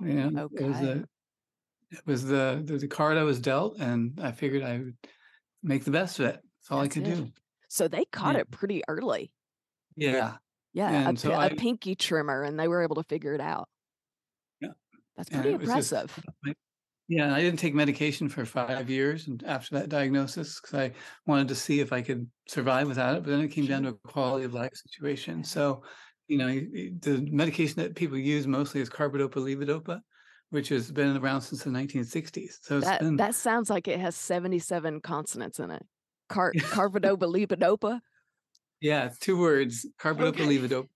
wow. 0.00 0.06
yeah, 0.06 0.30
okay. 0.36 0.64
it 0.64 0.68
was 0.68 0.80
a, 0.80 1.04
it 1.90 2.06
was 2.06 2.24
the, 2.24 2.62
the, 2.64 2.78
the 2.78 2.88
card 2.88 3.16
I 3.16 3.22
was 3.22 3.40
dealt, 3.40 3.78
and 3.78 4.18
I 4.22 4.32
figured 4.32 4.62
I 4.62 4.78
would 4.78 4.96
make 5.62 5.84
the 5.84 5.90
best 5.90 6.18
of 6.18 6.26
it. 6.26 6.40
That's 6.42 6.70
all 6.70 6.80
That's 6.82 6.96
I 6.96 7.00
could 7.00 7.08
it. 7.08 7.16
do. 7.16 7.30
So 7.68 7.88
they 7.88 8.04
caught 8.06 8.34
yeah. 8.34 8.42
it 8.42 8.50
pretty 8.50 8.82
early. 8.88 9.32
Yeah. 9.96 10.34
Yeah, 10.74 11.10
a, 11.10 11.16
so 11.16 11.32
a 11.32 11.36
I, 11.36 11.48
pinky 11.50 11.94
tremor, 11.94 12.42
and 12.42 12.58
they 12.58 12.66
were 12.66 12.82
able 12.82 12.96
to 12.96 13.04
figure 13.04 13.34
it 13.34 13.42
out. 13.42 13.68
Yeah, 14.58 14.70
that's 15.16 15.28
pretty 15.28 15.50
impressive. 15.50 16.10
Just, 16.46 16.56
yeah, 17.08 17.34
I 17.34 17.40
didn't 17.40 17.58
take 17.58 17.74
medication 17.74 18.28
for 18.28 18.44
five 18.44 18.88
years, 18.88 19.26
and 19.26 19.42
after 19.44 19.78
that 19.78 19.88
diagnosis, 19.88 20.60
because 20.60 20.78
I 20.78 20.92
wanted 21.26 21.48
to 21.48 21.54
see 21.54 21.80
if 21.80 21.92
I 21.92 22.00
could 22.00 22.28
survive 22.48 22.88
without 22.88 23.16
it. 23.16 23.24
But 23.24 23.30
then 23.30 23.40
it 23.40 23.48
came 23.48 23.66
down 23.66 23.82
to 23.82 23.90
a 23.90 24.08
quality 24.08 24.44
of 24.44 24.54
life 24.54 24.72
situation. 24.74 25.42
So, 25.42 25.82
you 26.28 26.38
know, 26.38 26.48
the 26.48 27.28
medication 27.30 27.82
that 27.82 27.96
people 27.96 28.16
use 28.16 28.46
mostly 28.46 28.80
is 28.80 28.88
carbidopa 28.88 29.34
levodopa, 29.34 30.00
which 30.50 30.68
has 30.68 30.90
been 30.92 31.16
around 31.16 31.42
since 31.42 31.64
the 31.64 31.70
1960s. 31.70 32.58
So 32.62 32.80
that 32.80 33.00
been... 33.00 33.16
that 33.16 33.34
sounds 33.34 33.68
like 33.68 33.88
it 33.88 33.98
has 33.98 34.14
77 34.16 35.00
consonants 35.00 35.58
in 35.58 35.70
it. 35.70 35.84
Car- 36.28 36.52
carbidopa 36.56 37.18
levodopa. 37.18 38.00
Yeah, 38.80 39.06
it's 39.06 39.18
two 39.18 39.38
words, 39.38 39.86
carbidopa 40.00 40.40
okay. 40.40 40.58
levodopa. 40.58 40.88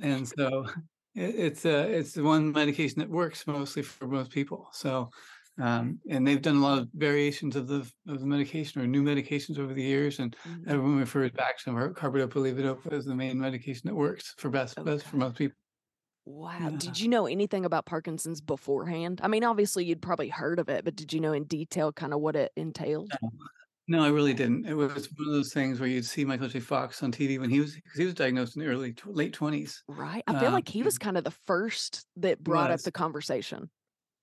and 0.00 0.26
so 0.26 0.66
it's 1.16 1.64
a 1.64 1.90
it's 1.90 2.12
the 2.12 2.22
one 2.22 2.52
medication 2.52 3.00
that 3.00 3.08
works 3.08 3.46
mostly 3.46 3.82
for 3.82 4.06
most 4.06 4.30
people. 4.30 4.68
So, 4.72 5.10
um, 5.60 5.98
and 6.10 6.26
they've 6.26 6.42
done 6.42 6.56
a 6.56 6.62
lot 6.62 6.78
of 6.78 6.88
variations 6.94 7.56
of 7.56 7.66
the 7.68 7.90
of 8.06 8.20
the 8.20 8.26
medication 8.26 8.80
or 8.80 8.86
new 8.86 9.02
medications 9.02 9.58
over 9.58 9.72
the 9.72 9.82
years, 9.82 10.18
and 10.18 10.36
mm-hmm. 10.46 10.70
everyone 10.70 10.98
refers 10.98 11.30
back 11.32 11.58
to 11.60 11.70
carbidopa 11.70 12.34
levodopa 12.34 12.92
as 12.92 13.06
the 13.06 13.14
main 13.14 13.38
medication 13.38 13.82
that 13.86 13.94
works 13.94 14.34
for 14.36 14.50
best 14.50 14.78
okay. 14.78 14.90
best 14.90 15.06
for 15.06 15.16
most 15.16 15.36
people. 15.36 15.56
Wow. 16.26 16.58
Yeah. 16.60 16.70
Did 16.76 17.00
you 17.00 17.08
know 17.08 17.26
anything 17.26 17.64
about 17.64 17.86
Parkinson's 17.86 18.40
beforehand? 18.40 19.20
I 19.22 19.28
mean, 19.28 19.44
obviously 19.44 19.84
you'd 19.84 20.02
probably 20.02 20.28
heard 20.28 20.58
of 20.58 20.68
it, 20.68 20.84
but 20.84 20.96
did 20.96 21.12
you 21.12 21.20
know 21.20 21.32
in 21.32 21.44
detail 21.44 21.92
kind 21.92 22.12
of 22.12 22.20
what 22.20 22.34
it 22.34 22.50
entailed? 22.56 23.12
No. 23.88 24.02
I 24.02 24.08
really 24.08 24.34
didn't. 24.34 24.66
It 24.66 24.74
was 24.74 25.08
one 25.16 25.28
of 25.28 25.34
those 25.34 25.52
things 25.52 25.80
where 25.80 25.88
you'd 25.88 26.04
see 26.04 26.24
Michael 26.24 26.48
J. 26.48 26.60
Fox 26.60 27.02
on 27.02 27.12
TV 27.12 27.38
when 27.38 27.50
he 27.50 27.60
was 27.60 27.74
because 27.74 27.98
he 27.98 28.04
was 28.04 28.14
diagnosed 28.14 28.56
in 28.56 28.62
the 28.62 28.68
early 28.68 28.94
late 29.06 29.32
twenties. 29.32 29.82
Right. 29.88 30.22
I 30.26 30.38
feel 30.38 30.48
um, 30.48 30.54
like 30.54 30.68
he 30.68 30.82
was 30.82 30.98
kind 30.98 31.16
of 31.16 31.24
the 31.24 31.34
first 31.46 32.06
that 32.16 32.42
brought 32.42 32.70
up 32.70 32.80
the 32.80 32.92
conversation. 32.92 33.70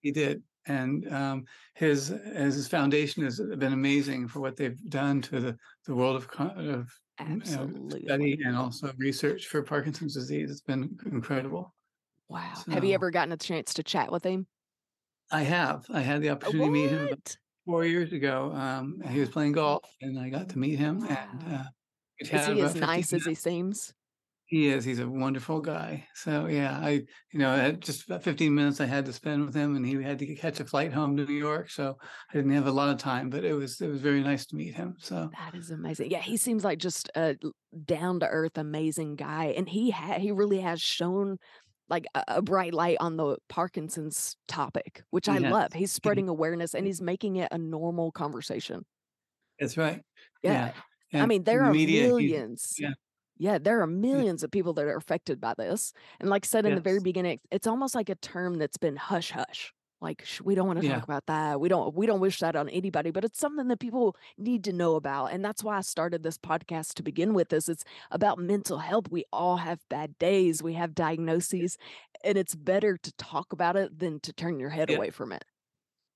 He 0.02 0.12
did, 0.12 0.44
and 0.66 1.12
um, 1.14 1.46
his 1.76 2.14
his 2.36 2.68
foundation 2.68 3.24
has 3.24 3.40
been 3.58 3.74
amazing 3.74 4.28
for 4.28 4.42
what 4.42 4.58
they've 4.58 4.80
done 4.90 5.22
to 5.24 5.40
the 5.40 5.58
the 5.86 5.96
world 5.96 6.18
of, 6.18 6.28
of 6.58 6.90
Absolutely. 7.20 8.02
You 8.02 8.08
know, 8.08 8.16
study 8.16 8.40
and 8.44 8.56
also 8.56 8.92
research 8.98 9.48
for 9.48 9.62
Parkinson's 9.62 10.16
disease. 10.16 10.50
It's 10.50 10.62
been 10.62 10.98
incredible. 11.06 11.74
Wow. 12.30 12.54
So, 12.66 12.72
have 12.72 12.84
you 12.84 12.94
ever 12.94 13.12
gotten 13.12 13.32
a 13.32 13.38
chance 13.38 13.74
to 13.76 13.84
chat 13.84 14.12
with 14.12 14.24
him? 14.24 14.48
I 15.32 15.44
have. 15.44 15.86
I 15.92 16.02
had 16.02 16.22
the 16.22 16.32
opportunity 16.32 16.60
what? 16.60 16.66
to 16.66 16.72
meet 16.72 16.90
him 16.90 17.18
four 17.66 17.86
years 17.86 18.14
ago. 18.14 18.52
Um, 18.54 19.02
he 19.10 19.20
was 19.20 19.30
playing 19.30 19.54
golf, 19.54 19.84
and 20.02 20.20
I 20.20 20.30
got 20.30 20.50
to 20.50 20.60
meet 20.60 20.80
him. 20.80 21.04
And 21.04 21.54
uh, 21.54 21.64
is 22.20 22.30
he 22.30 22.62
as 22.62 22.76
nice 22.76 23.14
as 23.14 23.26
he 23.26 23.36
seems? 23.36 23.94
He 24.46 24.68
is. 24.68 24.84
He's 24.84 25.00
a 25.00 25.10
wonderful 25.10 25.62
guy. 25.62 26.06
So 26.14 26.46
yeah, 26.46 26.78
I 26.80 27.06
you 27.32 27.40
know 27.40 27.72
just 27.72 28.06
about 28.06 28.24
15 28.24 28.54
minutes 28.54 28.82
I 28.82 28.86
had 28.86 29.06
to 29.06 29.14
spend 29.14 29.46
with 29.46 29.56
him, 29.56 29.76
and 29.76 29.86
he 29.86 30.02
had 30.04 30.20
to 30.20 30.36
catch 30.36 30.60
a 30.60 30.66
flight 30.66 30.94
home 30.94 31.18
to 31.18 31.26
New 31.26 31.34
York, 31.34 31.72
so 31.72 31.98
I 32.30 32.34
didn't 32.36 32.52
have 32.52 32.68
a 32.68 32.72
lot 32.72 32.90
of 32.90 33.00
time. 33.00 33.30
But 33.30 33.46
it 33.46 33.54
was 33.54 33.82
it 33.82 33.88
was 33.88 34.02
very 34.02 34.22
nice 34.22 34.46
to 34.48 34.56
meet 34.56 34.76
him. 34.76 34.96
So 35.00 35.30
that 35.40 35.56
is 35.56 35.72
amazing. 35.72 36.12
Yeah, 36.12 36.22
he 36.22 36.38
seems 36.38 36.64
like 36.64 36.78
just 36.78 37.10
a 37.16 37.36
down 37.86 38.20
to 38.20 38.28
earth, 38.28 38.58
amazing 38.58 39.16
guy, 39.16 39.46
and 39.58 39.68
he 39.68 39.90
ha- 39.90 40.20
he 40.20 40.32
really 40.32 40.60
has 40.60 40.82
shown 40.82 41.38
like 41.90 42.06
a, 42.16 42.24
a, 42.28 42.42
bright 42.42 42.74
light 42.74 42.98
on 43.00 43.18
the 43.18 43.38
Parkinson's 43.50 44.38
topic, 44.48 45.04
which 45.10 45.28
I 45.28 45.38
love. 45.38 45.74
He's 45.74 45.90
mm-hmm. 45.90 45.96
spreading 45.96 46.30
awareness 46.30 46.74
and 46.74 46.86
he's 46.86 47.02
making 47.02 47.38
it 47.38 47.50
a 47.52 47.58
normal 47.58 48.12
conversation. 48.12 48.86
That's 49.60 49.78
right. 49.78 50.02
Yeah. 50.42 50.72
yeah. 51.12 51.24
I 51.24 51.26
mean, 51.26 51.44
there 51.44 51.64
are 51.64 51.74
media, 51.74 52.08
millions. 52.08 52.76
Yeah. 52.80 52.94
Yeah, 53.38 53.58
there 53.58 53.82
are 53.82 53.88
millions 53.88 54.44
of 54.44 54.52
people 54.52 54.74
that 54.74 54.86
are 54.86 54.96
affected 54.96 55.42
by 55.42 55.56
this. 55.58 55.92
And 56.20 56.30
like 56.30 56.46
I 56.46 56.48
said 56.48 56.66
in 56.66 56.72
yes. 56.72 56.78
the 56.78 56.84
very 56.84 57.00
beginning, 57.00 57.40
it's 57.52 57.68
almost 57.68 57.96
like 57.96 58.10
a 58.10 58.16
term 58.16 58.58
that's 58.58 58.78
been 58.78 58.96
hush 58.96 59.32
hush 59.32 59.74
like 60.04 60.26
we 60.44 60.54
don't 60.54 60.68
want 60.68 60.80
to 60.80 60.86
yeah. 60.86 60.96
talk 60.96 61.04
about 61.04 61.26
that 61.26 61.60
we 61.60 61.70
don't 61.70 61.96
we 61.96 62.06
don't 62.06 62.20
wish 62.20 62.40
that 62.40 62.56
on 62.56 62.70
anybody 62.70 63.10
but 63.10 63.24
it's 63.24 63.40
something 63.40 63.68
that 63.68 63.80
people 63.80 64.16
need 64.38 64.64
to 64.64 64.74
know 64.74 64.96
about 64.96 65.28
and 65.28 65.44
that's 65.44 65.64
why 65.64 65.78
i 65.78 65.82
started 65.82 66.22
this 66.22 66.38
podcast 66.38 66.94
to 66.94 67.04
begin 67.04 67.34
with 67.34 67.50
this 67.50 67.70
it's 67.70 67.84
about 68.12 68.38
mental 68.38 68.78
health 68.78 69.06
we 69.10 69.24
all 69.32 69.58
have 69.58 69.80
bad 69.90 70.18
days 70.20 70.62
we 70.62 70.74
have 70.74 70.94
diagnoses 70.94 71.78
and 72.24 72.38
it's 72.38 72.54
better 72.54 72.98
to 72.98 73.12
talk 73.14 73.54
about 73.54 73.76
it 73.76 73.98
than 73.98 74.20
to 74.20 74.34
turn 74.34 74.60
your 74.60 74.70
head 74.70 74.90
yeah. 74.90 74.98
away 74.98 75.10
from 75.10 75.32
it 75.32 75.46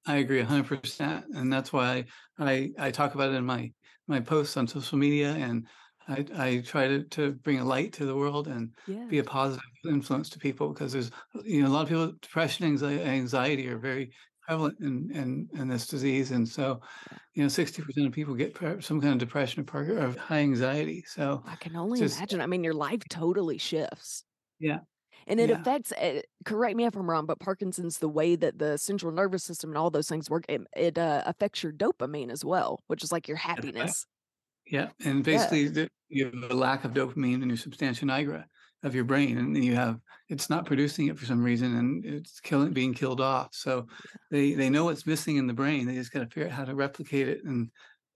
i 0.05 0.17
agree 0.17 0.43
100% 0.43 1.23
and 1.33 1.51
that's 1.51 1.71
why 1.71 2.05
i 2.37 2.69
i 2.77 2.91
talk 2.91 3.15
about 3.15 3.31
it 3.31 3.35
in 3.35 3.45
my 3.45 3.71
my 4.07 4.19
posts 4.19 4.57
on 4.57 4.67
social 4.67 4.97
media 4.97 5.31
and 5.31 5.67
I, 6.07 6.25
I 6.35 6.63
try 6.65 6.87
to, 6.87 7.03
to 7.03 7.33
bring 7.33 7.59
a 7.59 7.65
light 7.65 7.93
to 7.93 8.05
the 8.05 8.15
world 8.15 8.47
and 8.47 8.71
yeah. 8.87 9.05
be 9.09 9.19
a 9.19 9.23
positive 9.23 9.63
influence 9.85 10.29
to 10.31 10.39
people 10.39 10.69
because 10.69 10.93
there's 10.93 11.11
you 11.43 11.61
know 11.61 11.67
a 11.67 11.71
lot 11.71 11.83
of 11.83 11.89
people 11.89 12.13
depression 12.21 12.65
anxiety, 12.65 13.03
anxiety 13.03 13.67
are 13.67 13.77
very 13.77 14.11
prevalent 14.47 14.79
in, 14.79 15.09
in 15.13 15.49
in 15.59 15.67
this 15.67 15.87
disease. 15.87 16.31
And 16.31 16.47
so 16.47 16.79
you 17.33 17.43
know 17.43 17.49
60% 17.49 18.05
of 18.05 18.11
people 18.13 18.35
get 18.35 18.57
some 18.81 19.01
kind 19.01 19.13
of 19.13 19.19
depression 19.19 19.65
or, 19.73 20.15
high 20.17 20.39
anxiety. 20.39 21.03
So 21.07 21.43
i 21.45 21.55
can 21.55 21.75
only 21.75 21.99
just, 21.99 22.17
imagine. 22.17 22.41
I 22.41 22.47
mean 22.47 22.63
your 22.63 22.73
life 22.73 23.01
totally 23.09 23.57
shifts. 23.57 24.23
Yeah. 24.59 24.79
And 25.29 25.41
it 25.41 25.49
yeah. 25.49 25.59
affects 25.59 25.91
uh, 25.91 26.21
correct 26.45 26.77
me 26.77 26.85
if 26.85 26.95
i'm 26.95 27.09
wrong 27.09 27.25
but 27.25 27.37
parkinson's 27.37 27.97
the 27.97 28.07
way 28.07 28.37
that 28.37 28.59
the 28.59 28.77
central 28.77 29.11
nervous 29.11 29.43
system 29.43 29.71
and 29.71 29.77
all 29.77 29.89
those 29.89 30.07
things 30.07 30.29
work 30.29 30.45
it, 30.47 30.61
it 30.73 30.97
uh, 30.97 31.21
affects 31.25 31.61
your 31.61 31.73
dopamine 31.73 32.31
as 32.31 32.45
well 32.45 32.81
which 32.87 33.03
is 33.03 33.11
like 33.11 33.27
your 33.27 33.35
happiness 33.35 34.05
yeah, 34.69 34.89
and 35.03 35.23
basically 35.23 35.63
yeah. 35.63 35.69
The, 35.69 35.89
you 36.09 36.25
have 36.25 36.51
a 36.51 36.53
lack 36.53 36.83
of 36.83 36.93
dopamine 36.93 37.41
in 37.41 37.49
your 37.49 37.57
substantia 37.57 38.05
nigra 38.05 38.45
of 38.83 38.95
your 38.95 39.03
brain, 39.03 39.37
and 39.37 39.63
you 39.63 39.75
have 39.75 39.99
it's 40.29 40.49
not 40.49 40.65
producing 40.65 41.07
it 41.07 41.17
for 41.17 41.25
some 41.25 41.43
reason, 41.43 41.77
and 41.77 42.05
it's 42.05 42.39
killing 42.39 42.73
being 42.73 42.93
killed 42.93 43.21
off. 43.21 43.49
So 43.51 43.87
they 44.31 44.53
they 44.53 44.69
know 44.69 44.85
what's 44.85 45.05
missing 45.05 45.37
in 45.37 45.47
the 45.47 45.53
brain. 45.53 45.87
They 45.87 45.95
just 45.95 46.11
got 46.11 46.19
to 46.19 46.27
figure 46.27 46.45
out 46.45 46.55
how 46.55 46.65
to 46.65 46.75
replicate 46.75 47.27
it 47.27 47.43
and 47.43 47.69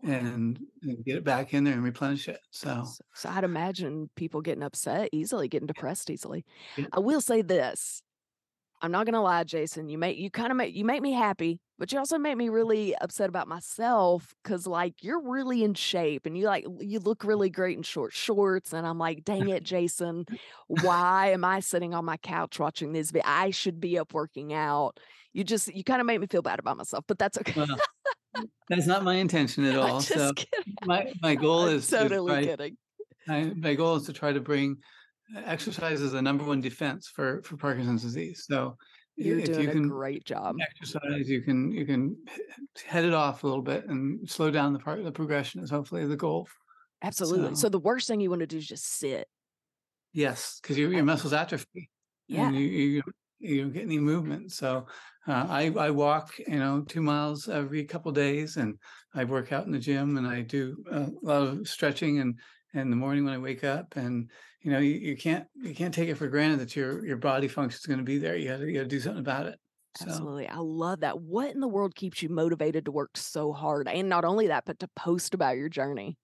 and, 0.03 0.59
and 0.81 1.05
get 1.05 1.17
it 1.17 1.23
back 1.23 1.53
in 1.53 1.63
there 1.63 1.73
and 1.73 1.83
replenish 1.83 2.27
it. 2.27 2.39
So, 2.49 2.87
so 3.13 3.29
I'd 3.29 3.43
imagine 3.43 4.09
people 4.15 4.41
getting 4.41 4.63
upset 4.63 5.09
easily, 5.11 5.47
getting 5.47 5.67
depressed 5.67 6.09
easily. 6.09 6.43
Yeah. 6.75 6.85
I 6.91 6.99
will 6.99 7.21
say 7.21 7.41
this: 7.41 8.01
I'm 8.81 8.91
not 8.91 9.05
gonna 9.05 9.21
lie, 9.21 9.43
Jason. 9.43 9.89
You 9.89 9.97
make 9.97 10.17
you 10.17 10.31
kind 10.31 10.51
of 10.51 10.57
make 10.57 10.75
you 10.75 10.83
make 10.83 11.01
me 11.01 11.13
happy, 11.13 11.59
but 11.77 11.91
you 11.91 11.99
also 11.99 12.17
make 12.17 12.35
me 12.35 12.49
really 12.49 12.95
upset 12.95 13.29
about 13.29 13.47
myself 13.47 14.33
because 14.43 14.65
like 14.65 15.03
you're 15.03 15.21
really 15.21 15.63
in 15.63 15.75
shape 15.75 16.25
and 16.25 16.35
you 16.35 16.45
like 16.45 16.65
you 16.79 16.99
look 16.99 17.23
really 17.23 17.49
great 17.49 17.77
in 17.77 17.83
short 17.83 18.11
shorts. 18.11 18.73
And 18.73 18.87
I'm 18.87 18.97
like, 18.97 19.23
dang 19.23 19.49
it, 19.49 19.63
Jason, 19.63 20.25
why 20.67 21.31
am 21.31 21.45
I 21.45 21.59
sitting 21.59 21.93
on 21.93 22.05
my 22.05 22.17
couch 22.17 22.59
watching 22.59 22.91
this? 22.91 23.11
I 23.23 23.51
should 23.51 23.79
be 23.79 23.99
up 23.99 24.13
working 24.13 24.51
out. 24.51 24.99
You 25.33 25.43
just 25.43 25.73
you 25.73 25.83
kind 25.83 26.01
of 26.01 26.07
make 26.07 26.19
me 26.19 26.27
feel 26.27 26.41
bad 26.41 26.59
about 26.59 26.77
myself, 26.77 27.05
but 27.07 27.19
that's 27.19 27.37
okay. 27.37 27.53
well, 27.55 27.77
that's 28.69 28.87
not 28.87 29.03
my 29.03 29.15
intention 29.15 29.63
at 29.65 29.77
all. 29.77 30.01
so 30.01 30.33
kidding. 30.33 30.75
my 30.85 31.13
my 31.21 31.35
goal 31.35 31.67
is 31.67 31.87
totally 31.87 32.33
to 32.33 32.45
try, 32.45 32.45
kidding. 32.45 32.77
My, 33.27 33.53
my 33.55 33.73
goal 33.75 33.97
is 33.97 34.05
to 34.07 34.13
try 34.13 34.33
to 34.33 34.39
bring 34.39 34.77
exercise 35.35 36.01
is 36.01 36.11
the 36.11 36.21
number 36.21 36.43
one 36.43 36.61
defense 36.61 37.07
for 37.07 37.41
for 37.43 37.57
Parkinson's 37.57 38.03
disease. 38.03 38.45
So 38.47 38.77
you're 39.15 39.39
if 39.39 39.45
doing 39.45 39.61
you 39.61 39.67
can 39.69 39.85
a 39.85 39.87
great 39.87 40.25
job. 40.25 40.55
Exercise, 40.61 41.29
you 41.29 41.41
can 41.41 41.71
you 41.71 41.85
can 41.85 42.15
head 42.85 43.05
it 43.05 43.13
off 43.13 43.43
a 43.43 43.47
little 43.47 43.61
bit 43.61 43.85
and 43.87 44.29
slow 44.29 44.51
down 44.51 44.73
the 44.73 44.79
part 44.79 45.03
the 45.03 45.11
progression 45.11 45.61
is 45.61 45.69
hopefully 45.69 46.05
the 46.05 46.15
goal. 46.15 46.47
Absolutely. 47.03 47.49
So, 47.49 47.61
so 47.61 47.69
the 47.69 47.79
worst 47.79 48.07
thing 48.07 48.19
you 48.21 48.29
want 48.29 48.41
to 48.41 48.47
do 48.47 48.57
is 48.57 48.67
just 48.67 48.85
sit. 48.85 49.27
Yes, 50.13 50.59
because 50.61 50.77
your 50.77 50.91
your 50.91 51.03
muscles 51.03 51.33
atrophy. 51.33 51.89
Yeah. 52.27 52.47
And 52.47 52.55
you, 52.55 52.61
you 52.61 53.01
you 53.39 53.61
don't 53.61 53.73
get 53.73 53.83
any 53.83 53.99
movement. 53.99 54.51
So 54.51 54.85
uh, 55.27 55.45
I 55.49 55.73
I 55.77 55.89
walk 55.89 56.33
you 56.39 56.59
know 56.59 56.81
two 56.87 57.01
miles 57.01 57.49
every 57.49 57.83
couple 57.85 58.11
days, 58.11 58.57
and 58.57 58.77
I 59.13 59.23
work 59.23 59.51
out 59.51 59.65
in 59.65 59.71
the 59.71 59.79
gym, 59.79 60.17
and 60.17 60.27
I 60.27 60.41
do 60.41 60.77
a 60.91 61.07
lot 61.21 61.41
of 61.43 61.67
stretching 61.67 62.19
and 62.19 62.39
in 62.73 62.89
the 62.89 62.95
morning 62.95 63.25
when 63.25 63.33
I 63.33 63.37
wake 63.37 63.63
up, 63.63 63.95
and 63.95 64.29
you 64.61 64.71
know, 64.71 64.79
you, 64.79 64.93
you 64.93 65.17
can't 65.17 65.45
you 65.55 65.73
can't 65.73 65.93
take 65.93 66.09
it 66.09 66.15
for 66.15 66.27
granted 66.27 66.59
that 66.59 66.75
your 66.75 67.05
your 67.05 67.17
body 67.17 67.47
function 67.47 67.77
is 67.77 67.85
going 67.85 67.99
to 67.99 68.05
be 68.05 68.17
there. 68.17 68.35
You 68.35 68.49
got 68.49 68.57
to 68.57 68.67
you 68.67 68.73
got 68.73 68.81
to 68.81 68.87
do 68.87 68.99
something 68.99 69.19
about 69.19 69.47
it. 69.47 69.59
So 69.97 70.05
Absolutely. 70.05 70.47
I 70.47 70.57
love 70.57 71.01
that. 71.01 71.19
What 71.19 71.51
in 71.53 71.59
the 71.59 71.67
world 71.67 71.95
keeps 71.95 72.23
you 72.23 72.29
motivated 72.29 72.85
to 72.85 72.91
work 72.91 73.17
so 73.17 73.51
hard? 73.51 73.89
And 73.89 74.07
not 74.07 74.23
only 74.23 74.47
that, 74.47 74.63
but 74.65 74.79
to 74.79 74.89
post 74.95 75.33
about 75.33 75.57
your 75.57 75.67
journey. 75.67 76.17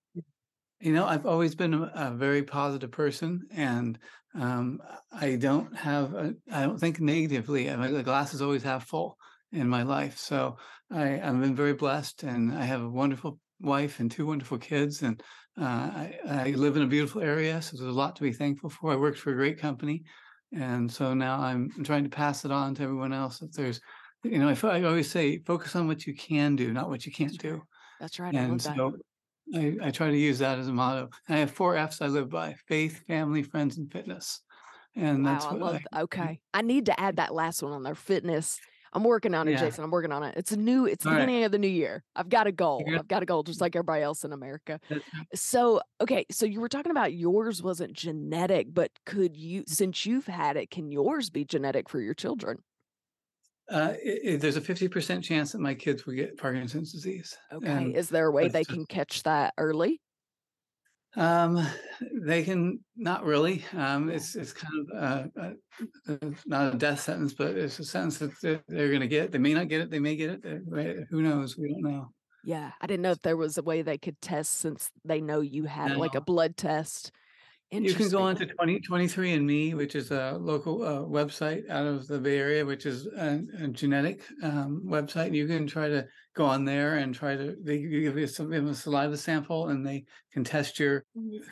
you 0.80 0.92
know, 0.92 1.04
I've 1.04 1.26
always 1.26 1.54
been 1.54 1.74
a, 1.74 1.92
a 1.94 2.10
very 2.12 2.42
positive 2.42 2.90
person, 2.90 3.42
and 3.52 3.98
um, 4.34 4.80
I 5.12 5.36
don't 5.36 5.76
have 5.76 6.14
a, 6.14 6.34
I 6.50 6.62
don't 6.62 6.78
think 6.78 7.00
negatively. 7.00 7.70
I 7.70 7.76
mean, 7.76 7.92
the 7.92 8.02
glass 8.02 8.32
is 8.32 8.40
always 8.40 8.62
half 8.62 8.86
full 8.86 9.18
in 9.52 9.68
my 9.68 9.82
life. 9.82 10.18
So 10.18 10.56
I, 10.90 11.20
I've 11.20 11.40
been 11.40 11.56
very 11.56 11.74
blessed, 11.74 12.22
and 12.22 12.52
I 12.52 12.64
have 12.64 12.82
a 12.82 12.88
wonderful 12.88 13.38
wife 13.60 14.00
and 14.00 14.10
two 14.10 14.26
wonderful 14.26 14.58
kids, 14.58 15.02
and 15.02 15.22
uh, 15.58 15.64
I, 15.64 16.18
I 16.26 16.50
live 16.50 16.76
in 16.76 16.82
a 16.82 16.86
beautiful 16.86 17.20
area. 17.22 17.60
So 17.62 17.76
there's 17.76 17.88
a 17.94 17.98
lot 17.98 18.16
to 18.16 18.22
be 18.22 18.32
thankful 18.32 18.70
for. 18.70 18.92
I 18.92 18.96
worked 18.96 19.18
for 19.18 19.32
a 19.32 19.36
great 19.36 19.58
company, 19.58 20.04
and 20.52 20.90
so 20.90 21.14
now 21.14 21.40
I'm 21.40 21.70
trying 21.84 22.04
to 22.04 22.10
pass 22.10 22.44
it 22.44 22.50
on 22.50 22.74
to 22.76 22.82
everyone 22.82 23.12
else. 23.12 23.42
If 23.42 23.52
there's, 23.52 23.80
you 24.24 24.38
know, 24.38 24.48
I, 24.48 24.78
I 24.78 24.82
always 24.84 25.10
say, 25.10 25.38
focus 25.40 25.76
on 25.76 25.88
what 25.88 26.06
you 26.06 26.14
can 26.14 26.56
do, 26.56 26.72
not 26.72 26.88
what 26.88 27.06
you 27.06 27.12
can't 27.12 27.38
do. 27.38 27.62
That's 28.00 28.18
right. 28.18 28.34
I 28.34 28.38
And 28.38 28.60
that. 28.60 28.76
so 28.76 28.96
I, 29.54 29.76
I 29.82 29.90
try 29.90 30.10
to 30.10 30.16
use 30.16 30.38
that 30.40 30.58
as 30.58 30.68
a 30.68 30.72
motto. 30.72 31.08
And 31.28 31.36
I 31.36 31.40
have 31.40 31.50
four 31.50 31.76
F's 31.76 32.00
I 32.00 32.06
live 32.06 32.28
by: 32.28 32.54
faith, 32.66 33.04
family, 33.06 33.42
friends, 33.42 33.78
and 33.78 33.90
fitness. 33.90 34.40
And 34.94 35.24
Wow, 35.24 35.32
that's 35.32 35.46
I 35.46 35.52
what 35.52 35.60
love 35.60 35.82
I, 35.92 36.02
okay. 36.02 36.40
I 36.54 36.62
need 36.62 36.86
to 36.86 37.00
add 37.00 37.16
that 37.16 37.34
last 37.34 37.62
one 37.62 37.72
on 37.72 37.82
there. 37.82 37.94
Fitness. 37.94 38.60
I'm 38.92 39.04
working 39.04 39.34
on 39.34 39.48
it, 39.48 39.52
Yeah. 39.52 39.60
Jason. 39.60 39.84
I'm 39.84 39.90
working 39.90 40.12
on 40.12 40.22
it. 40.22 40.34
It's 40.36 40.52
a 40.52 40.56
new, 40.56 40.86
it's 40.86 41.04
the 41.04 41.10
All 41.10 41.16
right. 41.16 41.22
beginning 41.26 41.44
of 41.44 41.52
the 41.52 41.58
new 41.58 41.68
year. 41.68 42.04
I've 42.16 42.28
got 42.28 42.46
a 42.46 42.52
goal. 42.52 42.82
I've 42.92 43.08
got 43.08 43.22
a 43.22 43.26
goal 43.26 43.42
just 43.42 43.60
like 43.60 43.76
everybody 43.76 44.02
else 44.02 44.24
in 44.24 44.32
America. 44.32 44.80
So, 45.34 45.80
okay, 46.00 46.24
so 46.30 46.46
you 46.46 46.60
were 46.60 46.68
talking 46.68 46.90
about 46.90 47.12
yours 47.12 47.62
wasn't 47.62 47.92
genetic, 47.92 48.68
but 48.72 48.90
could 49.06 49.36
you, 49.36 49.64
since 49.66 50.06
you've 50.06 50.26
had 50.26 50.56
it, 50.56 50.70
can 50.70 50.90
yours 50.90 51.30
be 51.30 51.44
genetic 51.44 51.88
for 51.88 52.00
your 52.00 52.14
children? 52.14 52.58
uh, 53.70 53.92
i- 54.02 54.20
i- 54.30 54.36
there's 54.36 54.56
a 54.56 54.62
50% 54.62 55.22
chance 55.22 55.52
that 55.52 55.58
my 55.60 55.74
kids 55.74 56.06
will 56.06 56.14
get 56.14 56.38
Parkinson's 56.38 56.90
disease. 56.90 57.36
Okay. 57.52 57.68
And 57.70 57.94
Is 57.94 58.08
there 58.08 58.26
a 58.26 58.30
way 58.30 58.48
they 58.48 58.60
just- 58.60 58.70
can 58.70 58.86
catch 58.86 59.22
that 59.24 59.52
early? 59.58 60.00
Um, 61.18 61.66
they 62.22 62.42
can 62.44 62.80
not 62.96 63.24
really. 63.24 63.64
Um, 63.76 64.08
it's 64.08 64.36
it's 64.36 64.52
kind 64.52 64.88
of 64.92 65.02
uh, 65.02 65.40
uh, 65.40 65.52
uh, 66.12 66.30
not 66.46 66.74
a 66.74 66.76
death 66.76 67.00
sentence, 67.00 67.32
but 67.32 67.56
it's 67.56 67.78
a 67.78 67.84
sentence 67.84 68.18
that 68.18 68.40
they're, 68.40 68.62
they're 68.68 68.88
going 68.88 69.00
to 69.00 69.08
get. 69.08 69.32
They 69.32 69.38
may 69.38 69.54
not 69.54 69.68
get 69.68 69.80
it. 69.80 69.90
They 69.90 69.98
may 69.98 70.16
get 70.16 70.44
it. 70.44 70.62
right? 70.66 70.96
Who 71.10 71.22
knows? 71.22 71.58
We 71.58 71.72
don't 71.72 71.82
know. 71.82 72.12
Yeah. 72.44 72.70
I 72.80 72.86
didn't 72.86 73.02
know 73.02 73.10
if 73.10 73.22
there 73.22 73.36
was 73.36 73.58
a 73.58 73.62
way 73.62 73.82
they 73.82 73.98
could 73.98 74.20
test 74.20 74.54
since 74.54 74.90
they 75.04 75.20
know 75.20 75.40
you 75.40 75.64
had 75.64 75.92
it, 75.92 75.98
like 75.98 76.14
a 76.14 76.20
blood 76.20 76.56
test. 76.56 77.10
You 77.70 77.92
can 77.92 78.08
go 78.08 78.22
on 78.22 78.36
to 78.36 78.46
20, 78.46 78.80
23andMe, 78.80 79.74
which 79.74 79.94
is 79.94 80.10
a 80.10 80.38
local 80.40 80.82
uh, 80.82 81.00
website 81.00 81.68
out 81.68 81.86
of 81.86 82.06
the 82.06 82.18
Bay 82.18 82.38
Area, 82.38 82.64
which 82.64 82.86
is 82.86 83.06
a, 83.06 83.42
a 83.60 83.68
genetic 83.68 84.22
um, 84.42 84.82
website. 84.86 85.34
You 85.34 85.46
can 85.46 85.66
try 85.66 85.88
to 85.88 86.06
go 86.34 86.46
on 86.46 86.64
there 86.64 86.96
and 86.96 87.14
try 87.14 87.36
to, 87.36 87.56
they 87.62 87.78
give 87.78 88.16
you 88.16 88.26
some 88.26 88.50
give 88.50 88.66
a 88.66 88.74
saliva 88.74 89.18
sample 89.18 89.68
and 89.68 89.86
they 89.86 90.04
can 90.32 90.44
test 90.44 90.78
your, 90.78 91.04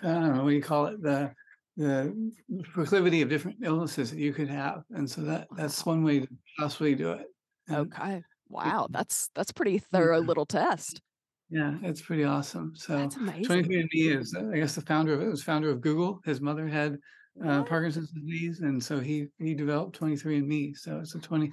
I 0.03 0.09
don't 0.09 0.37
know, 0.37 0.45
what 0.45 0.51
do 0.51 0.57
you 0.57 0.63
call 0.63 0.87
it? 0.87 1.03
The, 1.03 1.33
the 1.77 2.33
proclivity 2.73 3.21
of 3.21 3.29
different 3.29 3.59
illnesses 3.63 4.11
that 4.11 4.19
you 4.19 4.33
could 4.33 4.49
have. 4.49 4.85
And 4.91 5.11
so 5.11 5.21
that, 5.23 5.49
that's 5.55 5.85
one 5.85 6.03
way 6.03 6.21
to 6.21 6.29
possibly 6.59 6.95
do 6.95 7.13
it. 7.13 7.27
And 7.69 7.93
Okay. 7.93 8.23
Wow. 8.49 8.87
That's, 8.89 9.29
that's 9.35 9.53
pretty 9.53 9.79
thorough 9.79 10.21
little 10.21 10.47
test. 10.47 11.03
Yeah, 11.49 11.79
it's 11.83 12.03
pretty 12.03 12.25
awesome. 12.25 12.75
So 12.75 12.97
That's 12.99 13.17
amazing. 13.17 13.43
23andMe 13.43 14.19
is, 14.19 14.35
I 14.35 14.57
guess, 14.57 14.75
the 14.75 14.83
founder 14.83 15.15
of 15.15 15.23
it 15.23 15.29
was 15.29 15.43
founder 15.43 15.71
of 15.71 15.81
Google. 15.81 16.21
His 16.25 16.41
mother 16.41 16.67
had 16.67 16.99
uh, 17.45 17.63
Parkinson's 17.65 18.11
disease, 18.11 18.61
and 18.61 18.83
so 18.83 18.99
he 19.01 19.29
he 19.39 19.55
developed 19.55 19.97
23andMe. 19.99 20.75
So 20.75 20.99
it's 21.01 21.15
a 21.15 21.21
20, 21.21 21.53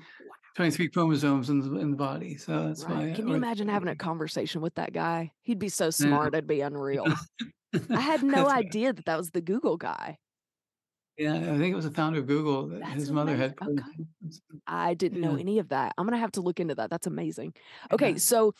23 0.55 0.89
chromosomes 0.89 1.49
in 1.49 1.59
the 1.59 1.75
in 1.79 1.91
the 1.91 1.97
body. 1.97 2.37
So 2.37 2.67
that's 2.67 2.87
why. 2.87 3.13
Can 3.13 3.27
you 3.27 3.35
imagine 3.35 3.67
having 3.67 3.89
a 3.89 3.95
conversation 3.95 4.61
with 4.61 4.75
that 4.75 4.93
guy? 4.93 5.31
He'd 5.43 5.59
be 5.59 5.69
so 5.69 5.89
Yeah. 5.99 6.05
smart, 6.07 6.33
it'd 6.33 6.47
be 6.47 6.61
unreal. 6.61 7.07
I 7.95 8.01
had 8.01 8.23
no 8.23 8.31
That's 8.31 8.55
right. 8.55 8.65
idea 8.65 8.93
that 8.93 9.05
that 9.05 9.17
was 9.17 9.31
the 9.31 9.41
Google 9.41 9.77
guy. 9.77 10.17
Yeah, 11.17 11.35
I 11.35 11.57
think 11.57 11.71
it 11.71 11.75
was 11.75 11.85
the 11.85 11.91
founder 11.91 12.19
of 12.19 12.27
Google 12.27 12.67
that 12.69 12.79
That's 12.79 12.93
his 12.95 13.11
mother 13.11 13.35
had. 13.35 13.55
Okay. 13.61 13.81
I 14.65 14.93
didn't 14.95 15.21
know 15.21 15.35
any 15.35 15.59
of 15.59 15.69
that. 15.69 15.93
I'm 15.97 16.05
gonna 16.07 16.17
have 16.17 16.31
to 16.33 16.41
look 16.41 16.59
into 16.59 16.73
that. 16.75 16.89
That's 16.89 17.05
amazing. 17.07 17.53
Okay, 17.91 18.11
Yeah. 18.11 18.17
so 18.17 18.53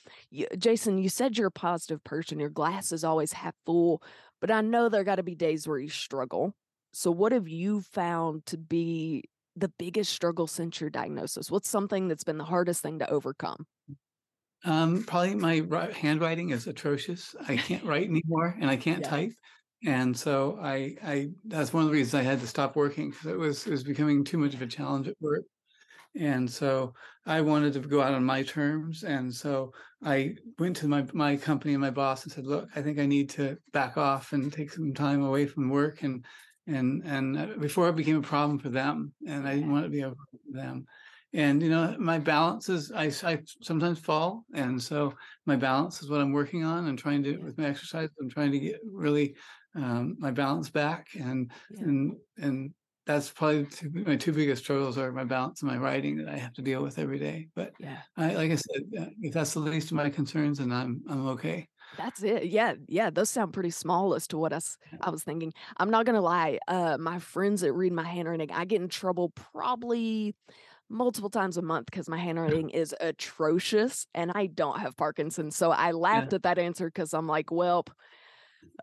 Jason, 0.57 0.97
you 0.99 1.09
said 1.09 1.37
you're 1.37 1.47
a 1.47 1.51
positive 1.51 2.03
person. 2.03 2.39
Your 2.39 2.49
glass 2.49 2.91
is 2.91 3.03
always 3.03 3.33
half 3.33 3.55
full, 3.65 4.03
but 4.39 4.51
I 4.51 4.61
know 4.61 4.87
there 4.89 5.03
got 5.03 5.15
to 5.15 5.23
be 5.23 5.35
days 5.35 5.67
where 5.67 5.79
you 5.79 5.89
struggle. 5.89 6.53
So, 6.91 7.09
what 7.09 7.31
have 7.31 7.47
you 7.47 7.81
found 7.81 8.45
to 8.47 8.57
be 8.57 9.23
the 9.55 9.69
biggest 9.79 10.13
struggle 10.13 10.45
since 10.45 10.79
your 10.79 10.89
diagnosis? 10.91 11.49
What's 11.49 11.69
something 11.69 12.07
that's 12.07 12.23
been 12.23 12.37
the 12.37 12.43
hardest 12.45 12.81
thing 12.83 12.99
to 12.99 13.09
overcome? 13.09 13.65
Um, 14.65 15.03
probably 15.03 15.35
my 15.35 15.65
handwriting 15.93 16.51
is 16.51 16.67
atrocious. 16.67 17.35
I 17.47 17.57
can't 17.57 17.83
write 17.83 18.07
anymore, 18.09 18.55
and 18.59 18.69
I 18.69 18.77
can't 18.77 18.99
Yeah. 19.03 19.09
type. 19.09 19.31
And 19.85 20.17
so 20.17 20.57
I, 20.61 20.95
I 21.03 21.29
that's 21.45 21.73
one 21.73 21.83
of 21.83 21.89
the 21.89 21.93
reasons 21.93 22.13
I 22.13 22.23
had 22.23 22.39
to 22.39 22.47
stop 22.47 22.75
working 22.75 23.09
because 23.09 23.25
it 23.27 23.37
was 23.37 23.67
it 23.67 23.71
was 23.71 23.83
becoming 23.83 24.23
too 24.23 24.37
much 24.37 24.53
of 24.53 24.61
a 24.61 24.67
challenge 24.67 25.07
at 25.07 25.15
work. 25.19 25.43
And 26.15 26.49
so 26.49 26.93
I 27.25 27.41
wanted 27.41 27.73
to 27.73 27.79
go 27.81 28.01
out 28.01 28.13
on 28.13 28.23
my 28.23 28.43
terms. 28.43 29.03
And 29.03 29.33
so 29.33 29.73
I 30.03 30.35
went 30.59 30.75
to 30.77 30.87
my 30.87 31.05
my 31.13 31.37
company 31.37 31.73
and 31.73 31.81
my 31.81 31.89
boss 31.91 32.23
and 32.23 32.31
said, 32.33 32.45
"Look, 32.45 32.69
I 32.75 32.81
think 32.81 32.99
I 32.99 33.05
need 33.07 33.29
to 33.31 33.57
back 33.73 33.97
off 33.97 34.33
and 34.33 34.51
take 34.53 34.71
some 34.71 34.93
time 34.93 35.23
away 35.23 35.47
from 35.47 35.69
work." 35.69 36.03
And 36.03 36.25
and 36.67 37.03
and 37.05 37.37
uh, 37.37 37.47
before 37.59 37.89
it 37.89 37.95
became 37.95 38.17
a 38.17 38.21
problem 38.21 38.59
for 38.59 38.69
them, 38.69 39.13
and 39.27 39.47
I 39.47 39.55
didn't 39.55 39.71
want 39.71 39.85
it 39.85 39.89
to 39.89 39.93
be 39.93 40.01
a 40.01 40.11
problem 40.11 40.39
for 40.51 40.57
them. 40.57 40.85
And 41.33 41.61
you 41.63 41.69
know, 41.69 41.95
my 41.99 42.19
balance 42.19 42.69
is 42.69 42.91
I, 42.91 43.11
I 43.23 43.39
sometimes 43.61 43.99
fall, 43.99 44.45
and 44.53 44.81
so 44.81 45.13
my 45.45 45.55
balance 45.55 46.01
is 46.03 46.09
what 46.09 46.21
I'm 46.21 46.31
working 46.31 46.63
on. 46.63 46.87
and 46.87 46.97
trying 46.97 47.23
to 47.23 47.37
with 47.37 47.57
my 47.57 47.65
exercise. 47.65 48.09
I'm 48.21 48.29
trying 48.29 48.51
to 48.51 48.59
get 48.59 48.79
really 48.85 49.35
um, 49.75 50.15
my 50.19 50.31
balance 50.31 50.69
back, 50.69 51.07
and 51.15 51.51
Yeah. 51.69 51.81
and 51.85 52.17
and 52.37 52.73
that's 53.05 53.29
probably 53.31 53.65
two, 53.67 53.89
my 53.91 54.15
two 54.15 54.31
biggest 54.33 54.63
struggles 54.63 54.97
are 54.97 55.11
my 55.11 55.25
balance 55.25 55.61
and 55.61 55.69
my 55.71 55.77
writing 55.77 56.17
that 56.17 56.29
I 56.29 56.37
have 56.37 56.53
to 56.53 56.61
deal 56.61 56.81
with 56.83 56.97
every 56.99 57.19
day. 57.19 57.49
But 57.55 57.73
Yeah, 57.77 58.03
I, 58.17 58.33
like 58.35 58.51
I 58.51 58.55
said, 58.55 58.83
uh, 58.99 59.09
if 59.21 59.33
that's 59.33 59.53
the 59.53 59.59
least 59.59 59.91
of 59.91 59.97
my 59.97 60.09
concerns, 60.09 60.59
then 60.59 60.71
I'm 60.71 61.03
I'm 61.09 61.27
okay. 61.29 61.67
that's 61.95 62.23
it. 62.23 62.45
Yeah, 62.45 62.73
yeah, 62.87 63.09
those 63.11 63.29
sound 63.29 63.53
pretty 63.53 63.69
small 63.69 64.15
as 64.15 64.27
to 64.29 64.37
what 64.37 64.51
i 64.51 65.09
was 65.09 65.23
thinking. 65.23 65.53
I'm 65.77 65.91
not 65.91 66.05
gonna 66.05 66.21
lie. 66.21 66.57
Uh, 66.67 66.97
my 66.99 67.19
friends 67.19 67.61
that 67.61 67.73
read 67.73 67.93
my 67.93 68.03
handwriting, 68.03 68.51
I 68.51 68.65
get 68.65 68.81
in 68.81 68.89
trouble 68.89 69.29
probably 69.29 70.35
multiple 70.89 71.31
times 71.31 71.57
a 71.57 71.63
month 71.63 71.87
because 71.87 72.09
my 72.09 72.17
handwriting 72.19 72.69
is 72.69 72.95
atrocious 73.01 74.07
and 74.13 74.31
I 74.35 74.47
don't 74.47 74.79
have 74.79 74.97
Parkinson's. 74.97 75.57
So 75.57 75.71
I 75.71 75.91
laughed 75.91 76.33
at 76.33 76.43
that 76.43 76.59
answer 76.59 76.87
because 76.87 77.13
I'm 77.13 77.27
like, 77.27 77.51
well, 77.51 77.85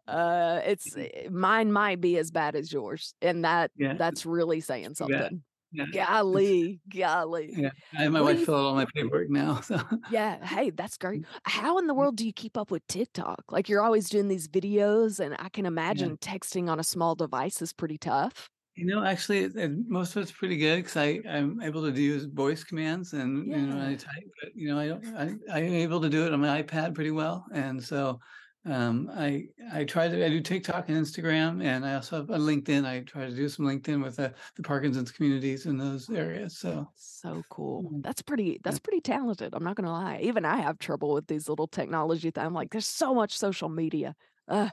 uh, 0.08 0.60
it's 0.64 0.96
eh, 0.96 1.28
mine 1.30 1.72
might 1.72 2.00
be 2.00 2.18
as 2.18 2.30
bad 2.30 2.54
as 2.56 2.72
yours, 2.72 3.14
and 3.22 3.44
that 3.44 3.70
Yeah, 3.76 3.98
that's 3.98 4.26
really 4.26 4.60
saying 4.60 4.94
something. 4.94 5.44
yeah. 5.72 5.86
Golly, 5.92 6.80
golly. 6.88 7.60
Yeah, 7.62 7.70
I 7.98 8.02
have 8.04 8.12
my 8.12 8.20
What 8.20 8.36
wife 8.36 8.44
fill 8.44 8.56
out 8.56 8.64
all 8.66 8.74
my 8.74 8.86
paperwork 8.94 9.28
now. 9.30 9.60
So 9.62 9.78
Yeah, 10.06 10.44
hey, 10.44 10.70
that's 10.70 10.96
great. 10.98 11.24
How 11.44 11.78
in 11.78 11.86
the 11.86 11.94
Mm. 11.96 11.98
world 12.00 12.16
do 12.16 12.26
you 12.26 12.32
keep 12.32 12.56
up 12.56 12.70
with 12.70 12.86
TikTok? 12.88 13.44
Like 13.50 13.68
you're 13.68 13.82
always 13.82 14.08
doing 14.08 14.28
these 14.28 14.48
videos, 14.48 15.20
and 15.24 15.36
I 15.38 15.48
can 15.50 15.66
imagine 15.66 16.16
texting 16.18 16.68
on 16.68 16.80
a 16.80 16.84
small 16.84 17.14
device 17.14 17.62
is 17.62 17.72
pretty 17.72 17.98
tough. 17.98 18.50
You 18.76 18.86
know, 18.86 19.04
actually, 19.04 19.40
it, 19.40 19.56
it- 19.56 19.88
most 19.88 20.16
of 20.16 20.22
it's 20.22 20.32
pretty 20.32 20.56
good 20.56 20.76
because 20.78 20.96
I 20.96 21.20
I'm 21.28 21.60
able 21.60 21.82
to 21.90 22.00
use 22.00 22.24
voice 22.26 22.64
commands 22.64 23.12
and 23.12 23.52
you 23.52 23.66
know 23.66 23.84
I 23.84 23.96
type, 23.96 24.24
but 24.42 24.52
you 24.54 24.68
know 24.68 24.78
I 24.78 24.86
don't 24.88 25.16
I 25.16 25.24
I'm 25.52 25.64
able 25.74 26.00
to 26.00 26.08
do 26.08 26.24
it 26.26 26.32
on 26.32 26.40
my 26.40 26.62
iPad 26.62 26.94
pretty 26.94 27.10
well, 27.10 27.44
and 27.52 27.82
so 27.82 28.18
um 28.64 29.10
I 29.12 29.48
I 29.72 29.84
try 29.84 30.08
to 30.08 30.24
I 30.24 30.28
do 30.28 30.40
TikTok 30.40 30.88
and 30.88 30.98
Instagram, 30.98 31.62
and 31.64 31.84
I 31.86 31.94
also 31.94 32.16
have 32.16 32.30
a 32.30 32.38
LinkedIn. 32.38 32.84
I 32.86 33.00
try 33.00 33.26
to 33.26 33.34
do 33.34 33.48
some 33.48 33.66
LinkedIn 33.66 34.02
with 34.02 34.16
the, 34.16 34.34
the 34.56 34.62
Parkinson's 34.62 35.12
communities 35.12 35.66
in 35.66 35.78
those 35.78 36.10
areas. 36.10 36.58
So 36.58 36.92
So 36.94 37.46
cool. 37.48 37.86
Mm. 37.90 38.02
That's 38.02 38.22
pretty. 38.22 38.60
That's 38.62 38.78
pretty 38.78 39.00
talented. 39.00 39.54
I'm 39.54 39.64
not 39.64 39.76
gonna 39.76 39.92
lie. 39.92 40.18
Even 40.22 40.44
I 40.44 40.56
have 40.58 40.78
trouble 40.78 41.12
with 41.14 41.26
these 41.28 41.48
little 41.48 41.66
technology 41.66 42.30
things. 42.30 42.44
I'm 42.44 42.52
like, 42.54 42.70
there's 42.70 42.86
so 42.86 43.14
much 43.14 43.36
social 43.38 43.68
media. 43.68 44.14
Uh, 44.48 44.70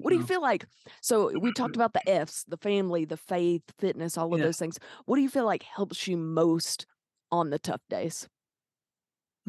what 0.00 0.10
do 0.10 0.16
you 0.16 0.22
feel 0.22 0.40
like? 0.42 0.66
So 1.02 1.38
we 1.38 1.52
talked 1.52 1.76
about 1.76 1.92
the 1.92 2.08
F's, 2.08 2.44
the 2.44 2.56
family, 2.56 3.04
the 3.04 3.16
faith, 3.16 3.62
fitness, 3.78 4.16
all 4.18 4.34
of 4.34 4.40
Yeah. 4.40 4.42
those 4.42 4.58
things. 4.58 4.78
What 5.04 5.16
do 5.16 5.22
you 5.22 5.28
feel 5.28 5.44
like 5.44 5.62
helps 5.62 6.08
you 6.08 6.16
most 6.16 6.86
on 7.30 7.50
the 7.50 7.58
tough 7.58 7.82
days? 7.90 8.28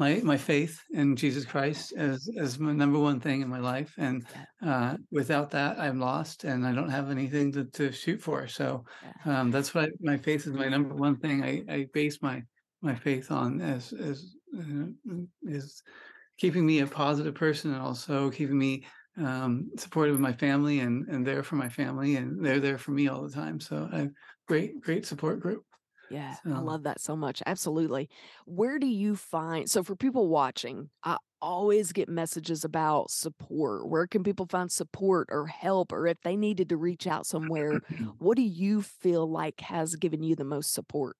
My 0.00 0.18
my 0.24 0.38
faith 0.38 0.82
in 0.92 1.14
Jesus 1.14 1.44
Christ 1.44 1.92
is 1.94 2.28
is 2.34 2.58
my 2.58 2.72
number 2.72 2.98
one 2.98 3.20
thing 3.20 3.42
in 3.42 3.48
my 3.48 3.60
life, 3.60 3.92
and 3.98 4.26
uh, 4.66 4.96
without 5.12 5.50
that, 5.50 5.78
I'm 5.78 6.00
lost, 6.00 6.44
and 6.44 6.66
I 6.66 6.72
don't 6.72 6.88
have 6.88 7.10
anything 7.10 7.52
to, 7.52 7.66
to 7.66 7.92
shoot 7.92 8.20
for. 8.20 8.48
So 8.48 8.84
um, 9.26 9.50
that's 9.50 9.74
what 9.74 9.84
I, 9.84 9.88
my 10.00 10.16
faith 10.16 10.46
is 10.46 10.54
my 10.54 10.68
number 10.68 10.94
one 10.94 11.16
thing. 11.18 11.44
I, 11.44 11.62
I 11.68 11.86
base 11.92 12.22
my 12.22 12.42
my 12.80 12.94
faith 12.94 13.30
on 13.30 13.60
as 13.60 13.92
as 13.92 14.34
uh, 14.58 14.86
is 15.42 15.82
keeping 16.38 16.64
me 16.64 16.80
a 16.80 16.86
positive 16.86 17.34
person 17.34 17.74
and 17.74 17.82
also 17.82 18.30
keeping 18.30 18.58
me 18.58 18.86
um, 19.18 19.70
supportive 19.76 20.14
of 20.14 20.20
my 20.20 20.32
family 20.32 20.80
and 20.80 21.06
and 21.08 21.26
there 21.26 21.42
for 21.42 21.56
my 21.56 21.68
family, 21.68 22.16
and 22.16 22.42
they're 22.42 22.58
there 22.58 22.78
for 22.78 22.92
me 22.92 23.08
all 23.08 23.22
the 23.22 23.34
time. 23.34 23.60
So 23.60 23.86
I 23.92 24.08
great 24.48 24.80
great 24.80 25.04
support 25.04 25.40
group. 25.40 25.62
Yeah, 26.10 26.38
I 26.50 26.58
love 26.60 26.82
that 26.82 27.00
so 27.00 27.14
much. 27.16 27.40
Absolutely. 27.46 28.08
Where 28.44 28.78
do 28.80 28.86
you 28.88 29.14
find, 29.14 29.70
so 29.70 29.84
for 29.84 29.94
people 29.94 30.28
watching, 30.28 30.90
I 31.04 31.18
always 31.40 31.92
get 31.92 32.08
messages 32.08 32.64
about 32.64 33.10
support. 33.10 33.88
Where 33.88 34.08
can 34.08 34.24
people 34.24 34.46
find 34.50 34.72
support 34.72 35.28
or 35.30 35.46
help, 35.46 35.92
or 35.92 36.06
if 36.08 36.20
they 36.22 36.36
needed 36.36 36.68
to 36.70 36.76
reach 36.76 37.06
out 37.06 37.26
somewhere, 37.26 37.80
what 38.18 38.36
do 38.36 38.42
you 38.42 38.82
feel 38.82 39.30
like 39.30 39.60
has 39.60 39.94
given 39.94 40.22
you 40.24 40.34
the 40.34 40.44
most 40.44 40.72
support? 40.74 41.16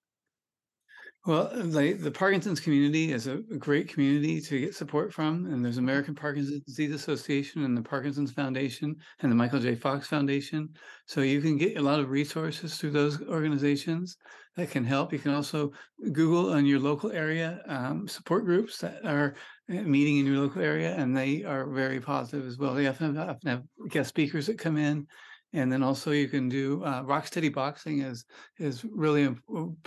Well, 1.26 1.50
the 1.52 1.92
the 1.92 2.10
Parkinson's 2.10 2.60
community 2.60 3.12
is 3.12 3.26
a, 3.26 3.42
a 3.52 3.58
great 3.58 3.88
community 3.88 4.40
to 4.40 4.58
get 4.58 4.74
support 4.74 5.12
from, 5.12 5.52
and 5.52 5.62
there's 5.62 5.76
American 5.76 6.14
Parkinson's 6.14 6.64
Disease 6.64 6.94
Association 6.94 7.62
and 7.64 7.76
the 7.76 7.82
Parkinson's 7.82 8.32
Foundation 8.32 8.96
and 9.20 9.30
the 9.30 9.36
Michael 9.36 9.60
J. 9.60 9.74
Fox 9.74 10.06
Foundation. 10.06 10.70
So 11.04 11.20
you 11.20 11.42
can 11.42 11.58
get 11.58 11.76
a 11.76 11.82
lot 11.82 12.00
of 12.00 12.08
resources 12.08 12.78
through 12.78 12.92
those 12.92 13.20
organizations 13.28 14.16
that 14.56 14.70
can 14.70 14.82
help. 14.82 15.12
You 15.12 15.18
can 15.18 15.34
also 15.34 15.72
Google 16.12 16.54
on 16.54 16.64
your 16.64 16.78
local 16.78 17.12
area 17.12 17.62
um, 17.68 18.08
support 18.08 18.46
groups 18.46 18.78
that 18.78 19.04
are 19.04 19.34
uh, 19.68 19.74
meeting 19.82 20.18
in 20.18 20.26
your 20.26 20.38
local 20.38 20.62
area, 20.62 20.94
and 20.94 21.14
they 21.14 21.44
are 21.44 21.68
very 21.68 22.00
positive 22.00 22.46
as 22.46 22.56
well. 22.56 22.72
They 22.72 22.86
often 22.86 23.14
have, 23.14 23.28
often 23.28 23.50
have 23.50 23.62
guest 23.90 24.08
speakers 24.08 24.46
that 24.46 24.58
come 24.58 24.78
in 24.78 25.06
and 25.52 25.70
then 25.72 25.82
also 25.82 26.10
you 26.12 26.28
can 26.28 26.48
do 26.48 26.82
uh, 26.84 27.02
Rocksteady 27.02 27.52
Boxing 27.52 28.00
is 28.00 28.24
is 28.58 28.84
really 28.84 29.34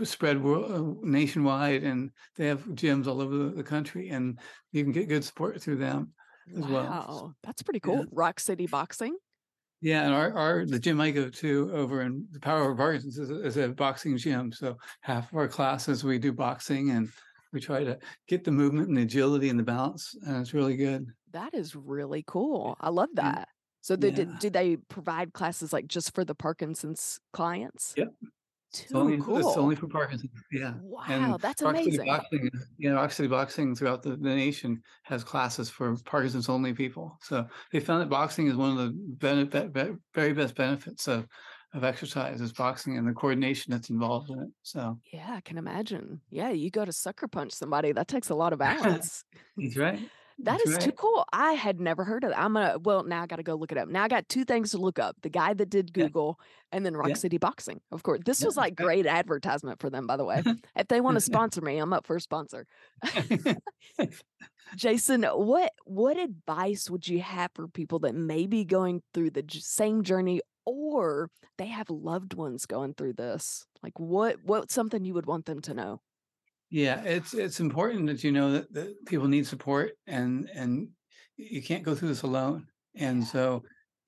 spread 0.03 0.41
world, 0.43 0.71
uh, 0.71 0.99
nationwide, 1.07 1.83
and 1.83 2.11
they 2.35 2.47
have 2.47 2.63
gyms 2.69 3.07
all 3.07 3.21
over 3.21 3.49
the, 3.49 3.63
country, 3.63 4.09
and 4.09 4.39
you 4.71 4.83
can 4.83 4.91
get 4.91 5.09
good 5.09 5.23
support 5.23 5.61
through 5.61 5.77
them 5.77 6.13
as 6.57 6.67
well. 6.67 6.99
Wow, 6.99 7.33
that's 7.43 7.63
pretty 7.63 7.79
Yeah, 7.83 8.01
cool. 8.01 8.07
Rock 8.11 8.39
City 8.39 8.67
Boxing. 8.67 9.17
yeah, 9.81 10.03
and 10.05 10.13
our, 10.13 10.33
our 10.37 10.65
the 10.65 10.79
gym 10.79 11.01
I 11.01 11.11
go 11.11 11.29
to 11.29 11.71
over 11.73 12.01
in 12.01 12.27
the 12.31 12.39
Power 12.39 12.71
of 12.71 12.77
Parkinson's 12.77 13.17
is, 13.19 13.29
a- 13.29 13.45
is 13.45 13.57
a 13.57 13.69
boxing 13.69 14.17
gym. 14.17 14.51
So 14.51 14.77
half 15.01 15.31
of 15.31 15.37
our 15.37 15.47
classes 15.47 16.03
we 16.03 16.19
do 16.19 16.31
boxing, 16.31 16.91
and 16.91 17.11
we 17.51 17.59
try 17.59 17.83
to 17.83 17.99
get 18.27 18.43
the 18.45 18.51
movement 18.51 18.87
and 18.87 18.97
the 18.97 19.01
agility 19.01 19.49
and 19.49 19.59
the 19.59 19.63
balance, 19.63 20.15
and 20.25 20.37
it's 20.41 20.53
really 20.53 20.77
good. 20.77 21.07
That 21.31 21.53
is 21.53 21.75
really 21.75 22.23
cool. 22.25 22.77
I 22.79 22.89
love 22.89 23.09
that. 23.15 23.49
So 23.83 23.97
they 23.97 24.07
yeah. 24.07 24.15
did, 24.15 24.39
do 24.39 24.49
they 24.49 24.77
provide 24.77 25.33
classes 25.33 25.73
like 25.73 25.87
just 25.87 26.15
for 26.15 26.23
the 26.23 26.33
Parkinson's 26.33 27.19
clients? 27.33 27.93
Yep. 27.97 28.13
It's 28.71 28.85
Too 28.85 28.97
only 28.97 29.15
it's 29.15 29.57
only 29.57 29.75
for 29.75 29.87
Parkinson's. 29.87 30.31
Yeah. 30.53 30.75
Wow, 30.81 31.03
And 31.09 31.39
that's 31.41 31.61
Rock 31.61 31.75
City 31.75 31.89
amazing. 31.89 32.05
Boxing, 32.07 32.49
yeah, 32.77 32.91
Rock 32.91 33.11
Steady 33.11 33.27
Boxing 33.27 33.75
throughout 33.75 34.01
the, 34.01 34.11
the 34.11 34.35
nation 34.35 34.81
has 35.03 35.21
classes 35.25 35.69
for 35.69 35.97
Parkinson's 36.05 36.47
only 36.47 36.71
people. 36.73 37.17
So 37.21 37.45
they 37.73 37.81
found 37.81 38.01
that 38.01 38.09
boxing 38.09 38.47
is 38.47 38.55
one 38.55 38.71
of 38.71 38.77
the 38.77 38.93
benefit, 38.95 39.97
very 40.15 40.33
best 40.33 40.55
benefits 40.55 41.09
of 41.09 41.27
of 41.73 41.83
exercise 41.83 42.39
is 42.39 42.53
boxing 42.53 42.97
and 42.97 43.07
the 43.07 43.13
coordination 43.13 43.71
that's 43.71 43.89
involved 43.89 44.29
in 44.29 44.39
it. 44.39 44.49
So 44.61 44.97
Yeah, 45.11 45.33
I 45.33 45.41
can 45.41 45.57
imagine. 45.57 46.21
Yeah, 46.29 46.51
you 46.51 46.69
go 46.69 46.85
to 46.85 46.93
sucker 46.93 47.27
punch 47.27 47.51
somebody, 47.51 47.91
that 47.91 48.07
takes 48.07 48.29
a 48.29 48.35
lot 48.35 48.53
of 48.53 48.59
balance. 48.69 49.25
that's 49.57 49.75
right. 49.75 49.99
That 50.39 50.59
That's 50.63 50.71
is 50.71 50.77
too 50.79 50.91
cool. 50.93 51.25
I 51.31 51.53
had 51.53 51.79
never 51.79 52.03
heard 52.03 52.23
of 52.23 52.31
that. 52.31 52.39
I'm 52.39 52.53
gonna, 52.53 52.77
well, 52.79 53.03
now 53.03 53.21
I 53.23 53.27
got 53.27 53.35
to 53.37 53.43
go 53.43 53.55
look 53.55 53.71
it 53.71 53.77
up. 53.77 53.87
Now 53.87 54.03
I 54.03 54.07
got 54.07 54.27
two 54.27 54.43
things 54.45 54.71
to 54.71 54.77
look 54.77 54.97
up 54.99 55.15
the 55.21 55.29
guy 55.29 55.53
that 55.53 55.69
did 55.69 55.91
Yeah. 55.95 56.05
Google 56.05 56.39
and 56.71 56.85
then 56.85 56.95
Rock 56.97 57.09
Yeah. 57.09 57.13
City 57.15 57.37
Boxing. 57.37 57.81
Of 57.91 58.03
course, 58.03 58.21
this 58.25 58.41
Yeah. 58.41 58.47
was 58.47 58.57
like 58.57 58.75
great 58.75 59.05
advertisement 59.05 59.79
for 59.79 59.89
them, 59.89 60.07
by 60.07 60.17
the 60.17 60.25
way. 60.25 60.41
If 60.75 60.87
they 60.87 61.01
want 61.01 61.15
to 61.15 61.21
sponsor 61.21 61.61
me, 61.61 61.77
I'm 61.77 61.93
up 61.93 62.07
for 62.07 62.15
a 62.15 62.21
sponsor. 62.21 62.65
Jason, 64.75 65.23
what 65.23 65.71
what 65.85 66.17
advice 66.17 66.89
would 66.89 67.07
you 67.07 67.21
have 67.21 67.51
for 67.53 67.67
people 67.67 67.99
that 67.99 68.15
may 68.15 68.47
be 68.47 68.65
going 68.65 69.01
through 69.13 69.31
the 69.31 69.43
same 69.49 70.03
journey 70.03 70.41
or 70.65 71.29
they 71.57 71.67
have 71.67 71.89
loved 71.89 72.33
ones 72.33 72.65
going 72.65 72.93
through 72.95 73.13
this? 73.13 73.65
Like 73.83 73.99
what 73.99 74.37
what's 74.43 74.73
something 74.73 75.05
you 75.05 75.13
would 75.13 75.27
want 75.27 75.45
them 75.45 75.61
to 75.61 75.73
know? 75.73 76.01
Yeah, 76.73 77.03
it's 77.03 77.35
it's 77.35 77.59
important 77.59 78.07
that 78.07 78.23
you 78.23 78.31
know 78.31 78.51
that, 78.53 78.73
that 78.73 79.05
people 79.05 79.27
need 79.27 79.45
support 79.45 79.91
and 80.07 80.49
and 80.55 80.87
you 81.37 81.61
can't 81.61 81.83
go 81.83 81.93
through 81.93 82.07
this 82.07 82.23
alone. 82.23 82.65
And 82.95 83.23
so 83.23 83.61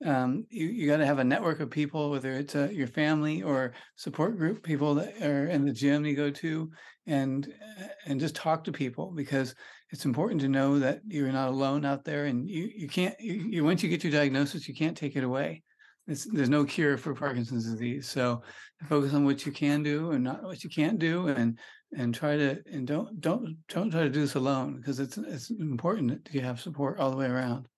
um, 0.04 0.46
you 0.50 0.66
you 0.66 0.88
got 0.88 0.96
to 0.96 1.06
have 1.06 1.20
a 1.20 1.24
network 1.24 1.60
of 1.60 1.70
people, 1.70 2.10
whether 2.10 2.32
it's 2.32 2.56
uh, 2.56 2.68
your 2.72 2.88
family 2.88 3.40
or 3.40 3.72
support 3.94 4.36
group 4.36 4.64
people 4.64 4.96
that 4.96 5.22
are 5.22 5.46
in 5.46 5.64
the 5.64 5.72
gym 5.72 6.04
you 6.04 6.16
go 6.16 6.28
to, 6.28 6.68
and 7.06 7.46
uh, 7.80 7.86
and 8.06 8.18
just 8.18 8.34
talk 8.34 8.64
to 8.64 8.72
people 8.72 9.12
because 9.14 9.54
it's 9.92 10.04
important 10.04 10.40
to 10.40 10.48
know 10.48 10.80
that 10.80 11.02
you're 11.06 11.30
not 11.30 11.50
alone 11.50 11.84
out 11.84 12.02
there, 12.02 12.24
and 12.24 12.50
you 12.50 12.68
you 12.74 12.88
can't 12.88 13.14
you, 13.20 13.46
you 13.48 13.64
once 13.64 13.80
you 13.84 13.88
get 13.88 14.02
your 14.02 14.12
diagnosis, 14.12 14.66
you 14.66 14.74
can't 14.74 14.96
take 14.96 15.14
it 15.14 15.22
away. 15.22 15.62
It's, 16.08 16.24
there's 16.24 16.48
no 16.48 16.64
cure 16.64 16.96
for 16.96 17.14
Parkinson's 17.14 17.68
disease, 17.70 18.08
so 18.08 18.42
focus 18.88 19.14
on 19.14 19.24
what 19.24 19.46
you 19.46 19.52
can 19.52 19.82
do 19.82 20.12
and 20.12 20.22
not 20.24 20.42
what 20.42 20.62
you 20.62 20.70
can't 20.70 20.98
do, 20.98 21.28
and 21.28 21.58
and 21.92 22.14
try 22.14 22.36
to 22.36 22.62
and 22.70 22.86
don't 22.86 23.20
don't 23.20 23.56
don't 23.68 23.90
try 23.90 24.02
to 24.02 24.10
do 24.10 24.20
this 24.20 24.34
alone 24.34 24.76
because 24.76 25.00
it's 25.00 25.18
it's 25.18 25.50
important 25.50 26.24
that 26.24 26.34
you 26.34 26.40
have 26.40 26.60
support 26.60 26.98
all 26.98 27.10
the 27.10 27.16
way 27.16 27.26
around. 27.26 27.68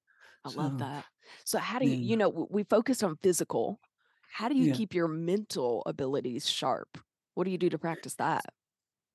I 0.44 0.50
love 0.50 0.78
that. 0.78 1.04
So 1.44 1.58
how 1.58 1.78
do 1.78 1.86
you, 1.86 1.96
yeah, 1.96 2.10
you 2.10 2.16
know, 2.16 2.48
we 2.50 2.64
focus 2.64 3.02
on 3.02 3.18
physical. 3.22 3.80
How 4.30 4.48
do 4.48 4.54
you 4.54 4.66
yeah. 4.66 4.74
keep 4.74 4.94
your 4.94 5.08
mental 5.08 5.82
abilities 5.86 6.48
sharp? 6.48 6.98
What 7.34 7.44
do 7.44 7.50
you 7.50 7.58
do 7.58 7.68
to 7.70 7.78
practice 7.78 8.14
that? 8.14 8.44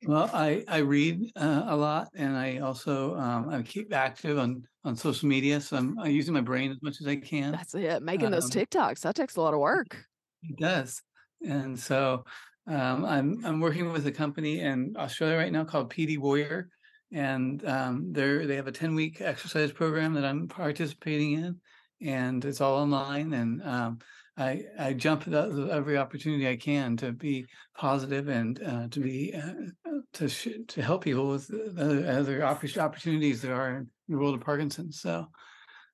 Well, 0.06 0.30
I 0.34 0.66
I 0.68 0.80
read 0.80 1.32
uh, 1.36 1.64
a 1.68 1.78
lot, 1.78 2.10
and 2.14 2.36
I 2.36 2.58
also 2.58 3.16
um, 3.16 3.50
I 3.50 3.62
keep 3.62 3.94
active 3.94 4.38
on 4.38 4.68
on 4.84 4.96
social 4.98 5.30
media. 5.30 5.62
So 5.62 5.78
I'm, 5.78 5.98
I'm 5.98 6.12
using 6.12 6.34
my 6.34 6.42
brain 6.42 6.72
as 6.72 6.82
much 6.82 7.00
as 7.00 7.08
I 7.08 7.16
can. 7.16 7.54
That's 7.54 7.74
it. 7.74 8.04
Making 8.04 8.32
those 8.32 8.46
Um, 8.46 8.52
TikToks, 8.52 9.00
that 9.02 9.16
takes 9.16 9.38
a 9.38 9.42
lot 9.42 9.54
of 9.54 9.62
work. 9.62 10.06
It 10.44 10.58
does. 10.58 11.02
And 11.42 11.80
so 11.80 12.26
um, 12.68 13.06
I'm 13.06 13.46
I'm 13.46 13.60
working 13.60 13.92
with 13.92 14.08
a 14.08 14.12
company 14.12 14.62
in 14.62 14.96
Australia 14.98 15.38
right 15.38 15.52
now 15.52 15.66
called 15.66 15.92
PD 15.92 16.18
Warrior, 16.18 16.70
and 17.12 17.66
um, 17.66 18.12
they're 18.12 18.48
they 18.48 18.56
have 18.56 18.68
a 18.68 18.72
10 18.72 18.96
week 18.96 19.20
exercise 19.20 19.72
program 19.72 20.14
that 20.14 20.26
I'm 20.26 20.48
participating 20.48 21.34
in, 21.34 21.60
and 22.02 22.44
it's 22.46 22.62
all 22.62 22.76
online. 22.76 23.34
And 23.34 23.62
um, 23.64 24.00
I 24.38 24.64
I 24.80 24.94
jump 24.94 25.28
at 25.28 25.34
every 25.34 25.98
opportunity 25.98 26.48
I 26.48 26.56
can 26.56 26.96
to 26.98 27.12
be 27.12 27.46
positive 27.76 28.30
and 28.30 28.62
uh, 28.64 28.88
to 28.90 29.00
be 29.02 29.34
uh, 29.36 29.90
uh, 29.90 30.00
to 30.14 30.30
sh- 30.30 30.64
to 30.70 30.82
help 30.82 31.04
people 31.04 31.28
with 31.28 31.48
the 31.48 32.10
other 32.18 32.40
oppor- 32.40 32.78
opportunities 32.78 33.42
there 33.42 33.56
are 33.56 33.78
in 33.78 33.90
the 34.08 34.18
world 34.18 34.36
of 34.36 34.42
Parkinson's. 34.42 35.02
So 35.02 35.28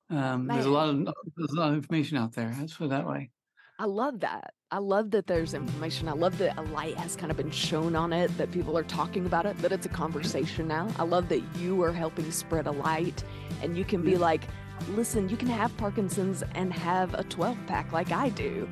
um, 0.08 0.46
there's 0.46 0.66
a 0.66 0.70
lot 0.70 0.88
of 0.88 1.04
there's 1.36 1.52
a 1.52 1.60
lot 1.60 1.70
of 1.70 1.74
information 1.74 2.16
out 2.16 2.32
there. 2.32 2.54
Let's 2.60 2.76
that 2.78 3.08
way. 3.08 3.30
I 3.78 3.86
love 3.86 4.20
that. 4.20 4.52
I 4.72 4.78
love 4.78 5.10
that 5.10 5.26
there's 5.26 5.52
information. 5.52 6.08
I 6.08 6.12
love 6.12 6.38
that 6.38 6.56
a 6.56 6.62
light 6.62 6.96
has 6.96 7.16
kind 7.16 7.32
of 7.32 7.36
been 7.36 7.50
shown 7.50 7.96
on 7.96 8.12
it, 8.12 8.36
that 8.38 8.52
people 8.52 8.78
are 8.78 8.84
talking 8.84 9.26
about 9.26 9.44
it, 9.44 9.58
that 9.58 9.72
it's 9.72 9.86
a 9.86 9.88
conversation 9.88 10.68
now. 10.68 10.88
I 10.96 11.02
love 11.02 11.28
that 11.30 11.42
you 11.58 11.82
are 11.82 11.92
helping 11.92 12.30
spread 12.30 12.68
a 12.68 12.70
light 12.70 13.24
and 13.62 13.76
you 13.76 13.84
can 13.84 14.00
be 14.00 14.16
like, 14.16 14.42
listen, 14.90 15.28
you 15.28 15.36
can 15.36 15.48
have 15.48 15.76
Parkinson's 15.76 16.44
and 16.54 16.72
have 16.72 17.14
a 17.14 17.24
12 17.24 17.58
pack 17.66 17.92
like 17.92 18.12
I 18.12 18.28
do. 18.28 18.68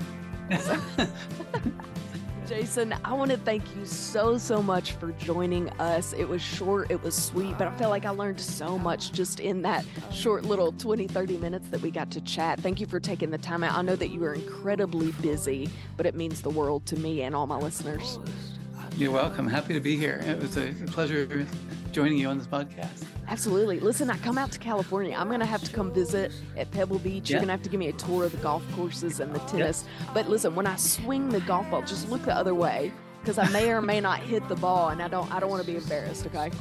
So, 0.61 0.81
Jason, 2.49 2.95
I 3.05 3.13
want 3.13 3.31
to 3.31 3.37
thank 3.37 3.63
you 3.77 3.85
so, 3.85 4.39
so 4.39 4.63
much 4.63 4.93
for 4.93 5.13
joining 5.13 5.69
us. 5.73 6.15
It 6.15 6.27
was 6.27 6.41
short, 6.41 6.91
it 6.91 7.03
was 7.03 7.15
sweet, 7.15 7.59
but 7.59 7.69
I 7.69 7.77
feel 7.77 7.91
like 7.91 8.07
I 8.07 8.11
learned 8.11 8.41
so 8.41 8.79
much 8.79 9.13
just 9.13 9.39
in 9.39 9.61
that 9.63 9.85
short 10.11 10.47
little 10.47 10.73
20, 10.73 11.09
30 11.09 11.37
minutes 11.37 11.69
that 11.69 11.83
we 11.83 11.91
got 11.91 12.11
to 12.13 12.23
chat. 12.23 12.59
Thank 12.61 12.81
you 12.81 12.87
for 12.87 13.01
taking 13.01 13.31
the 13.31 13.37
time 13.37 13.63
out. 13.63 13.77
I 13.77 13.83
know 13.83 13.97
that 13.97 14.09
you 14.09 14.25
are 14.25 14.33
incredibly 14.33 15.13
busy, 15.21 15.69
but 15.99 16.07
it 16.07 16.15
means 16.15 16.41
the 16.41 16.49
world 16.49 16.87
to 16.87 16.97
me 16.97 17.21
and 17.21 17.37
all 17.37 17.47
my 17.47 17.59
listeners. 17.59 18.19
You're 18.97 19.13
welcome. 19.13 19.47
Happy 19.47 19.75
to 19.75 19.81
be 19.81 19.99
here. 19.99 20.23
It 20.25 20.41
was 20.41 20.57
a 20.57 20.73
pleasure 20.87 21.47
joining 21.99 22.17
you 22.17 22.29
on 22.29 22.39
this 22.39 22.47
podcast. 22.47 23.03
Absolutely. 23.27 23.81
Listen, 23.81 24.09
I 24.09 24.17
come 24.19 24.39
out 24.39 24.53
to 24.53 24.59
California. 24.61 25.17
I'm 25.19 25.27
going 25.27 25.41
to 25.41 25.47
have 25.47 25.65
to 25.65 25.73
come 25.73 25.93
visit 25.93 26.31
at 26.57 26.71
Pebble 26.71 27.01
Beach. 27.01 27.29
You're 27.29 27.41
going 27.41 27.49
to 27.49 27.53
have 27.53 27.63
to 27.63 27.69
give 27.69 27.81
me 27.81 27.89
a 27.89 27.93
tour 27.95 28.25
of 28.25 28.31
the 28.31 28.39
golf 28.39 28.63
courses 28.77 29.19
and 29.19 29.35
the 29.35 29.41
Yep. 29.41 29.49
tennis. 29.49 29.85
But 30.15 30.29
listen, 30.29 30.55
when 30.55 30.65
I 30.69 30.77
swing 30.77 31.29
the 31.29 31.41
golf 31.41 31.69
ball, 31.73 31.83
just 31.83 32.09
look 32.09 32.23
the 32.25 32.33
other 32.37 32.55
way 32.55 32.93
because 33.21 33.37
I 33.37 33.49
may 33.49 33.69
or 33.73 33.83
may 33.83 34.01
not 34.01 34.21
hit 34.21 34.49
the 34.49 34.55
ball 34.55 34.91
and 34.91 35.03
I 35.03 35.09
don't 35.09 35.29
I 35.35 35.41
don't 35.41 35.51
want 35.51 35.61
to 35.65 35.67
be 35.69 35.77
embarrassed, 35.77 36.25
okay? 36.27 36.53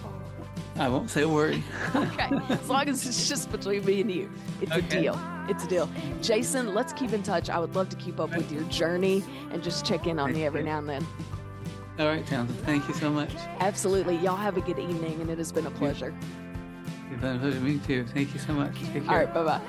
I 0.80 0.90
won't 0.90 1.12
say 1.12 1.22
a 1.22 1.30
word. 1.30 1.62
Okay. 1.96 2.30
As 2.50 2.68
long 2.68 2.90
as 2.90 3.06
it's 3.06 3.30
just 3.30 3.52
between 3.52 3.86
me 3.86 4.02
and 4.02 4.12
you. 4.12 4.30
It's 4.60 4.76
a 4.76 4.82
deal. 4.82 5.20
It's 5.48 5.64
a 5.66 5.68
deal. 5.68 5.88
Jason, 6.24 6.74
let's 6.74 6.94
keep 6.94 7.14
in 7.14 7.22
touch. 7.22 7.50
I 7.52 7.60
would 7.60 7.76
love 7.76 7.90
to 7.90 7.96
keep 7.98 8.20
up 8.20 8.36
with 8.36 8.52
your 8.52 8.64
journey 8.64 9.24
and 9.52 9.62
just 9.64 9.86
check 9.86 10.08
in 10.08 10.18
on 10.18 10.34
me 10.34 10.46
every 10.46 10.64
now 10.64 10.80
and 10.80 10.90
then. 10.90 11.06
All 12.00 12.08
right, 12.08 12.26
Townsend. 12.28 12.60
Thank 12.60 12.88
you 12.88 12.94
so 12.94 13.10
much. 13.10 13.32
Absolutely. 13.60 14.18
Y'all 14.18 14.36
have 14.36 14.56
a 14.56 14.62
good 14.62 14.78
evening 14.78 15.20
and 15.20 15.30
it 15.32 15.40
has 15.40 15.52
been 15.52 15.66
a 15.66 15.72
pleasure. 15.72 16.14
It's 17.12 17.22
been 17.22 17.38
a 17.38 17.40
pleasure 17.40 17.58
to 17.58 17.64
meet 17.64 17.90
you. 17.90 18.06
Thank 18.06 18.34
you 18.34 18.40
so 18.40 18.54
much. 18.54 18.76
Take 18.94 19.06
care. 19.06 19.10
All 19.10 19.18
right, 19.18 19.34
bye 19.34 19.44
bye. 19.44 19.62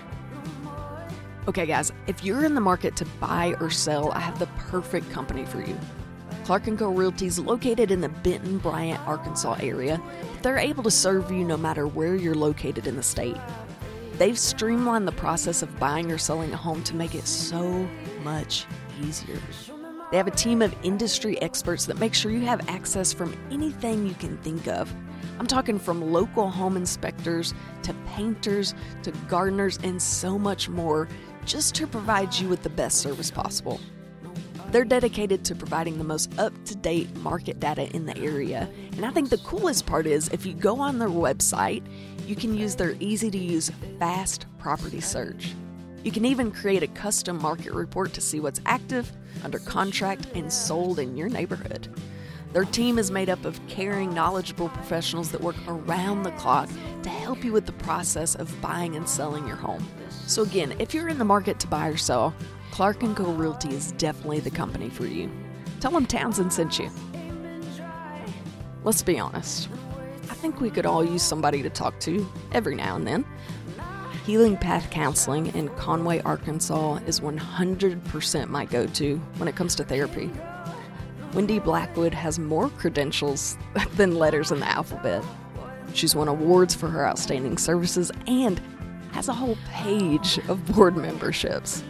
Okay, 1.48 1.64
guys, 1.64 1.90
if 2.06 2.22
you're 2.22 2.44
in 2.44 2.54
the 2.54 2.60
market 2.60 2.94
to 2.96 3.06
buy 3.18 3.54
or 3.60 3.70
sell, 3.70 4.12
I 4.12 4.20
have 4.20 4.38
the 4.38 4.46
perfect 4.58 5.10
company 5.10 5.46
for 5.46 5.62
you. 5.62 5.78
Clark 6.44 6.64
& 6.76 6.78
Co. 6.78 6.90
Realty 6.90 7.24
is 7.26 7.38
located 7.38 7.90
in 7.90 8.02
the 8.02 8.10
Benton, 8.10 8.58
Bryant, 8.58 9.00
Arkansas 9.06 9.56
area. 9.60 10.00
They're 10.42 10.58
able 10.58 10.82
to 10.82 10.90
serve 10.90 11.30
you 11.30 11.44
no 11.44 11.56
matter 11.56 11.86
where 11.86 12.14
you're 12.14 12.34
located 12.34 12.86
in 12.86 12.96
the 12.96 13.02
state. 13.02 13.36
They've 14.18 14.38
streamlined 14.38 15.08
the 15.08 15.12
process 15.12 15.62
of 15.62 15.78
buying 15.78 16.12
or 16.12 16.18
selling 16.18 16.52
a 16.52 16.56
home 16.56 16.82
to 16.84 16.94
make 16.94 17.14
it 17.14 17.26
so 17.26 17.88
much 18.22 18.66
easier. 19.00 19.38
They 20.10 20.16
have 20.16 20.26
a 20.26 20.32
team 20.32 20.62
of 20.62 20.74
industry 20.82 21.40
experts 21.42 21.84
that 21.86 21.98
make 21.98 22.14
sure 22.14 22.30
you 22.30 22.46
have 22.46 22.66
access 22.68 23.12
from 23.12 23.36
anything 23.50 24.06
you 24.06 24.14
can 24.14 24.38
think 24.38 24.66
of. 24.66 24.92
I'm 25.38 25.46
talking 25.46 25.78
from 25.78 26.12
local 26.12 26.48
home 26.48 26.76
inspectors 26.76 27.52
to 27.82 27.92
painters 28.06 28.74
to 29.02 29.12
gardeners 29.28 29.78
and 29.82 30.00
so 30.00 30.38
much 30.38 30.68
more 30.68 31.08
just 31.44 31.74
to 31.76 31.86
provide 31.86 32.34
you 32.34 32.48
with 32.48 32.62
the 32.62 32.70
best 32.70 32.98
service 32.98 33.30
possible. 33.30 33.80
They're 34.70 34.84
dedicated 34.84 35.44
to 35.46 35.54
providing 35.54 35.98
the 35.98 36.04
most 36.04 36.38
up 36.38 36.52
to 36.64 36.74
date 36.74 37.14
market 37.18 37.60
data 37.60 37.88
in 37.94 38.06
the 38.06 38.16
area. 38.18 38.68
And 38.92 39.04
I 39.04 39.10
think 39.10 39.30
the 39.30 39.38
coolest 39.38 39.86
part 39.86 40.06
is 40.06 40.28
if 40.28 40.44
you 40.44 40.54
go 40.54 40.80
on 40.80 40.98
their 40.98 41.08
website, 41.08 41.82
you 42.26 42.34
can 42.34 42.54
use 42.54 42.74
their 42.76 42.94
easy 43.00 43.30
to 43.30 43.38
use 43.38 43.70
fast 43.98 44.46
property 44.58 45.00
search. 45.00 45.54
You 46.04 46.12
can 46.12 46.24
even 46.24 46.52
create 46.52 46.82
a 46.82 46.88
custom 46.88 47.40
market 47.40 47.72
report 47.72 48.12
to 48.14 48.20
see 48.20 48.40
what's 48.40 48.60
active, 48.66 49.10
under 49.42 49.58
contract, 49.58 50.26
and 50.34 50.52
sold 50.52 50.98
in 50.98 51.16
your 51.16 51.28
neighborhood. 51.28 51.88
Their 52.52 52.64
team 52.64 52.98
is 52.98 53.10
made 53.10 53.28
up 53.28 53.44
of 53.44 53.60
caring, 53.66 54.14
knowledgeable 54.14 54.70
professionals 54.70 55.30
that 55.32 55.40
work 55.40 55.56
around 55.66 56.22
the 56.22 56.30
clock 56.32 56.68
to 57.02 57.08
help 57.08 57.44
you 57.44 57.52
with 57.52 57.66
the 57.66 57.72
process 57.72 58.34
of 58.34 58.60
buying 58.62 58.96
and 58.96 59.08
selling 59.08 59.46
your 59.46 59.56
home. 59.56 59.86
So 60.26 60.42
again, 60.42 60.74
if 60.78 60.94
you're 60.94 61.08
in 61.08 61.18
the 61.18 61.24
market 61.24 61.60
to 61.60 61.66
buy 61.66 61.88
or 61.88 61.96
sell, 61.96 62.34
Clark 62.70 63.00
& 63.00 63.16
Co 63.16 63.32
Realty 63.32 63.74
is 63.74 63.92
definitely 63.92 64.40
the 64.40 64.50
company 64.50 64.88
for 64.88 65.04
you. 65.04 65.30
Tell 65.80 65.90
them 65.90 66.06
Townsend 66.06 66.52
sent 66.52 66.78
you. 66.78 66.90
Let's 68.84 69.02
be 69.02 69.18
honest. 69.18 69.68
I 70.30 70.34
think 70.34 70.60
we 70.60 70.70
could 70.70 70.86
all 70.86 71.04
use 71.04 71.22
somebody 71.22 71.62
to 71.62 71.70
talk 71.70 71.98
to 72.00 72.26
every 72.52 72.76
now 72.76 72.96
and 72.96 73.06
then. 73.06 73.24
Healing 74.28 74.58
Path 74.58 74.90
Counseling 74.90 75.46
in 75.54 75.70
Conway, 75.70 76.20
Arkansas 76.20 76.96
is 77.06 77.20
100% 77.20 78.48
my 78.50 78.66
go 78.66 78.86
to 78.86 79.16
when 79.38 79.48
it 79.48 79.56
comes 79.56 79.74
to 79.76 79.84
therapy. 79.84 80.30
Wendy 81.32 81.58
Blackwood 81.58 82.12
has 82.12 82.38
more 82.38 82.68
credentials 82.68 83.56
than 83.96 84.16
letters 84.16 84.52
in 84.52 84.60
the 84.60 84.68
alphabet. 84.68 85.24
She's 85.94 86.14
won 86.14 86.28
awards 86.28 86.74
for 86.74 86.88
her 86.88 87.08
outstanding 87.08 87.56
services 87.56 88.12
and 88.26 88.60
has 89.12 89.28
a 89.28 89.32
whole 89.32 89.56
page 89.70 90.38
of 90.48 90.62
board 90.74 90.94
memberships. 90.94 91.82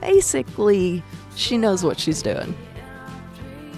Basically, 0.00 1.04
she 1.36 1.56
knows 1.56 1.84
what 1.84 2.00
she's 2.00 2.20
doing. 2.20 2.52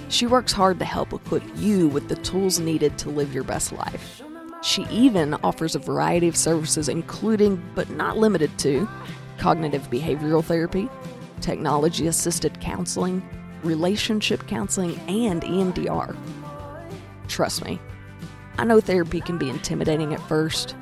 She 0.09 0.26
works 0.26 0.52
hard 0.52 0.78
to 0.78 0.87
help 0.87 1.12
equip 1.12 1.42
you 1.57 1.88
with 1.88 2.09
the 2.09 2.16
tools 2.16 2.59
needed 2.59 2.96
to 3.00 3.11
live 3.11 3.35
your 3.35 3.44
best 3.44 3.70
life. 3.70 4.21
She 4.62 4.87
even 4.90 5.35
offers 5.42 5.75
a 5.75 5.81
variety 5.81 6.29
of 6.29 6.37
services, 6.37 6.88
including, 6.88 7.62
but 7.75 7.90
not 7.90 8.16
limited 8.16 8.57
to, 8.61 8.88
cognitive 9.37 9.90
behavioral 9.90 10.44
therapy, 10.44 10.88
technology 11.40 12.07
assisted 12.07 12.61
counseling, 12.61 13.29
relationship 13.64 14.46
counseling, 14.46 14.98
and 15.09 15.42
EMDR. 15.42 16.16
Trust 17.27 17.64
me, 17.64 17.81
I 18.57 18.64
know 18.64 18.81
therapy 18.81 19.20
can 19.20 19.37
be 19.37 19.51
intimidating 19.51 20.14
at 20.14 20.29
first, 20.29 20.77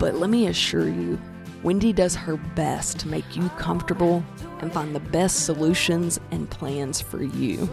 but 0.00 0.16
let 0.16 0.30
me 0.30 0.48
assure 0.48 0.88
you, 0.88 1.20
Wendy 1.62 1.92
does 1.92 2.16
her 2.16 2.36
best 2.36 2.98
to 3.00 3.08
make 3.08 3.36
you 3.36 3.48
comfortable 3.50 4.24
and 4.60 4.72
find 4.72 4.94
the 4.94 5.00
best 5.00 5.44
solutions 5.44 6.18
and 6.32 6.50
plans 6.50 7.00
for 7.00 7.22
you. 7.22 7.68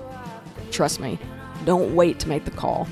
Trust 0.72 1.00
me, 1.00 1.18
don't 1.66 1.96
wait 1.96 2.20
to 2.20 2.30
make 2.30 2.46
the 2.46 2.52
call. 2.52 2.88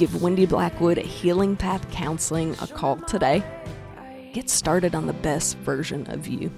Give 0.00 0.22
Wendy 0.22 0.46
Blackwood 0.46 0.96
at 0.96 1.04
Healing 1.04 1.56
Path 1.56 1.90
Counseling 1.90 2.56
a 2.62 2.66
call 2.66 2.96
today. 2.96 3.44
Get 4.32 4.48
started 4.48 4.94
on 4.94 5.06
the 5.06 5.12
best 5.12 5.58
version 5.58 6.10
of 6.10 6.26
you. 6.26 6.50